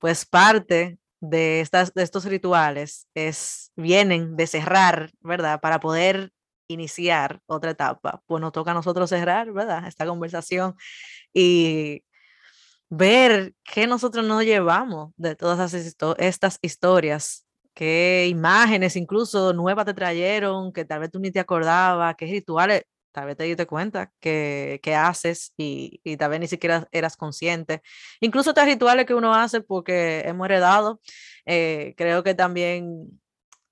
[0.00, 5.60] pues parte de, estas, de estos rituales es, vienen de cerrar, ¿verdad?
[5.60, 6.32] Para poder
[6.66, 8.20] iniciar otra etapa.
[8.26, 9.86] Pues nos toca a nosotros cerrar, ¿verdad?
[9.86, 10.74] Esta conversación
[11.32, 12.02] y
[12.90, 15.72] ver qué nosotros nos llevamos de todas
[16.18, 22.16] estas historias, qué imágenes incluso nuevas te trajeron, que tal vez tú ni te acordabas,
[22.16, 22.82] qué rituales
[23.18, 27.82] tal vez te diste cuenta que, haces y, y, tal vez ni siquiera eras consciente.
[28.20, 31.00] Incluso estos rituales que uno hace porque hemos heredado,
[31.44, 33.20] eh, creo que también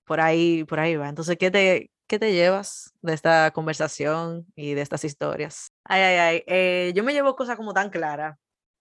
[0.05, 1.09] por ahí, por ahí va.
[1.09, 5.71] Entonces, ¿qué te, ¿qué te llevas de esta conversación y de estas historias?
[5.85, 6.45] Ay, ay, ay.
[6.49, 8.37] Eh, yo me llevo cosas como tan claras.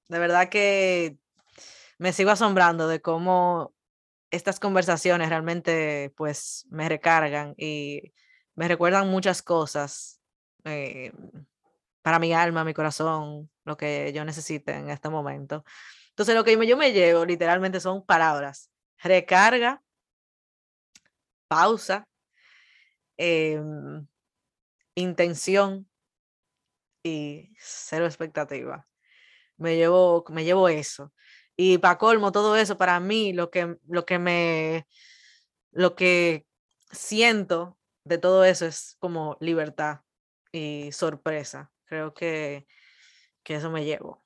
[0.07, 1.17] De verdad que
[1.99, 3.71] me sigo asombrando de cómo
[4.31, 8.13] estas conversaciones realmente pues me recargan y
[8.55, 10.19] me recuerdan muchas cosas
[10.65, 11.11] eh,
[12.01, 15.63] para mi alma, mi corazón, lo que yo necesite en este momento.
[16.09, 18.71] Entonces, lo que yo me llevo literalmente son palabras.
[18.99, 19.81] Recarga,
[21.47, 22.07] pausa,
[23.17, 24.07] em,
[24.95, 25.89] intención
[27.03, 28.87] y cero expectativa.
[29.57, 31.13] Me llevo, me llevo eso.
[31.57, 34.87] Y para colmo, todo eso, para mí, lo que, lo que me,
[35.71, 36.45] lo que
[36.91, 40.04] siento de todo eso es como libertad
[40.55, 41.71] y sorpresa.
[41.85, 42.65] Creo que,
[43.43, 44.23] que eso me llevo.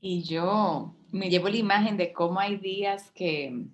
[0.00, 3.66] Y yo me llevo la imagen de cómo hay días que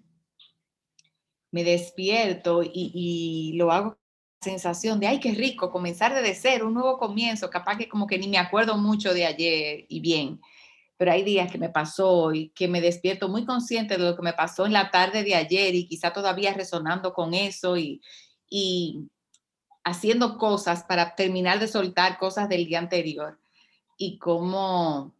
[1.51, 3.99] me despierto y, y, lo hago
[4.41, 8.19] sensación de, ay, qué rico, comenzar desde cero, un nuevo comienzo, capaz que como que
[8.19, 10.41] ni me acuerdo mucho de ayer y bien,
[10.97, 14.23] pero hay días que me pasó y que me despierto muy consciente de lo que
[14.23, 18.03] me pasó en la tarde de ayer y quizá todavía resonando con eso y,
[18.49, 19.09] y
[19.87, 23.39] haciendo cosas para terminar de soltar cosas del día anterior.
[23.97, 25.15] Y cómo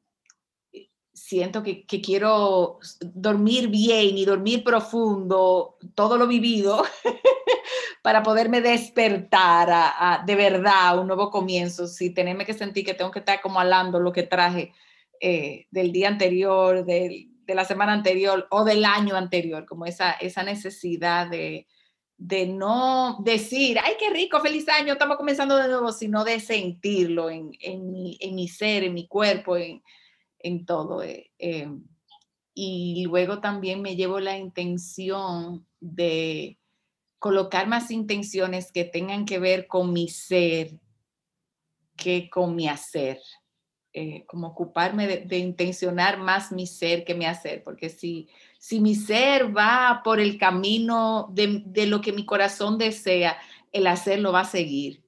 [1.15, 6.85] siento que, quiero dormir bien y dormir profundo, todo lo vivido,
[8.03, 13.13] para poderme despertar a, de verdad un nuevo comienzo, si tenerme que sentir que tengo
[13.13, 14.73] que estar como alando lo que traje
[15.21, 20.43] eh, del día anterior, de la semana anterior o del año anterior, como esa, esa
[20.43, 21.69] necesidad de,
[22.19, 27.29] de no decir, ay, qué rico, feliz año, estamos comenzando de nuevo, sino de sentirlo
[27.29, 29.83] en, en, mi, en mi, ser, en mi cuerpo, en,
[30.39, 31.03] en todo.
[31.03, 31.85] Eh, em,
[32.55, 36.59] y luego también me llevo la intención de
[37.19, 40.79] colocar más intenciones que tengan que ver con mi ser
[41.97, 43.21] que con mi hacer.
[43.93, 48.29] Eh, como ocuparme de, intencionar más mi ser que mi hacer, porque si,
[48.67, 53.39] si mi ser va por el camino de, lo que mi corazón desea,
[53.71, 55.05] el hacer lo va a seguir.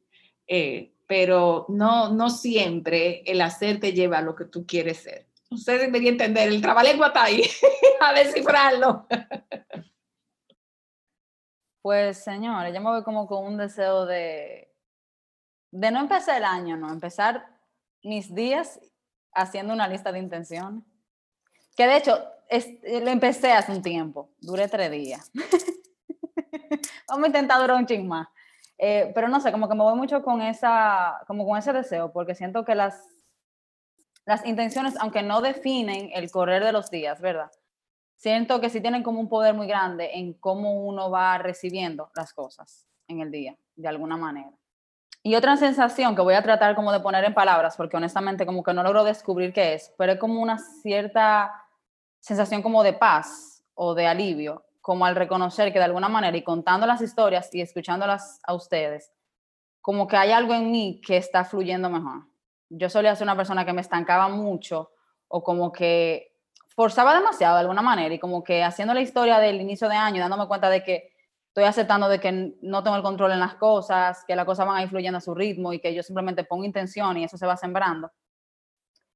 [0.46, 5.26] Eh, pero no, no siempre el hacer te lleva a lo que tú quieres ser.
[5.50, 7.42] Ustedes deberían entender, el trabalengua está ahí,
[8.00, 9.08] a descifrarlo.
[11.82, 14.72] Pues señores, yo me voy como con un deseo de,
[15.72, 17.44] de no empezar el año, no, empezar
[18.04, 18.78] mis días
[19.32, 20.84] haciendo una lista de intenciones.
[21.74, 25.30] Que de hecho, lo empecé hace un tiempo, duré tres días.
[27.08, 28.28] Vamos a intentar durar un ching más.
[28.78, 32.12] Eh, pero no sé, como que me voy mucho con, esa, como con ese deseo,
[32.12, 33.02] porque siento que las,
[34.24, 37.50] las intenciones, aunque no definen el correr de los días, ¿verdad?
[38.14, 42.32] Siento que sí tienen como un poder muy grande en cómo uno va recibiendo las
[42.32, 44.52] cosas en el día, de alguna manera.
[45.22, 48.62] Y otra sensación que voy a tratar como de poner en palabras, porque honestamente como
[48.62, 51.52] que no logro descubrir qué es, pero es como una cierta
[52.20, 56.42] sensación como de paz o de alivio, como al reconocer que de alguna manera y
[56.42, 59.12] contando las historias y escuchándolas a ustedes,
[59.80, 62.26] como que hay algo en mí que está fluyendo mejor.
[62.70, 64.92] Yo solía ser una persona que me estancaba mucho
[65.28, 66.34] o como que
[66.74, 70.20] forzaba demasiado de alguna manera y como que haciendo la historia del inicio de año,
[70.20, 71.12] dándome cuenta de que
[71.48, 74.76] estoy aceptando de que no tengo el control en las cosas, que las cosas van
[74.76, 77.46] a ir fluyendo a su ritmo y que yo simplemente pongo intención y eso se
[77.46, 78.12] va sembrando.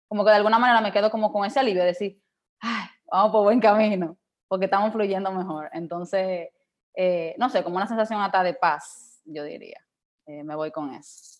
[0.08, 2.20] Como que de alguna manera me quedo como con ese alivio de decir,
[2.60, 4.16] ay, vamos por buen camino,
[4.48, 5.68] porque estamos fluyendo mejor.
[5.72, 6.48] Entonces,
[6.94, 9.78] eh, no sé, como una sensación hasta de paz, yo diría.
[10.26, 11.38] Eh, me voy con eso.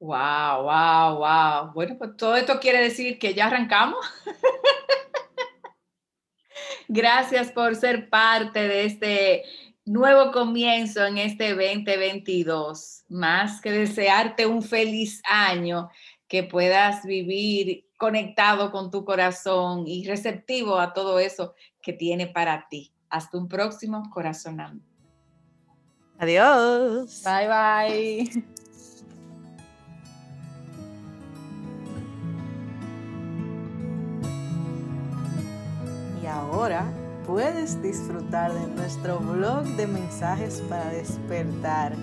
[0.00, 1.72] Wow, wow, wow.
[1.74, 4.04] Bueno, pues todo esto quiere decir que ya arrancamos.
[6.88, 9.44] Gracias por ser parte de este
[9.84, 13.04] nuevo comienzo en este 2022.
[13.08, 15.88] Más que desearte un feliz año,
[16.26, 22.66] que puedas vivir conectado con tu corazón y receptivo a todo eso que tiene para
[22.68, 22.92] ti.
[23.08, 24.84] Hasta un próximo corazonando.
[26.18, 27.22] Adiós.
[27.22, 28.44] Bye bye.
[36.20, 36.92] Y ahora
[37.24, 41.96] puedes disfrutar de nuestro blog de mensajes para despertar,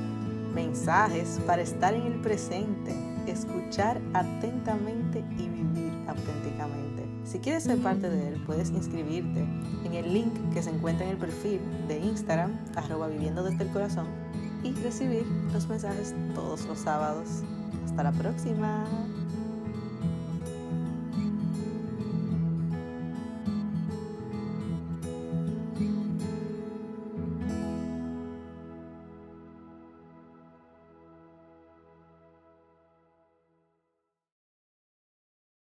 [0.53, 2.95] mensajes para estar en el presente,
[3.27, 5.58] escuchar atentamente y vivir.
[7.29, 9.45] Si quieres ser parte de él, puedes inscribirte
[9.85, 13.69] en el link que se encuentra en el perfil de Instagram, arroba viviendo desde el
[13.69, 14.07] corazón,
[14.63, 17.43] y recibir los mensajes todos los sábados.
[17.85, 18.83] Hasta la próxima.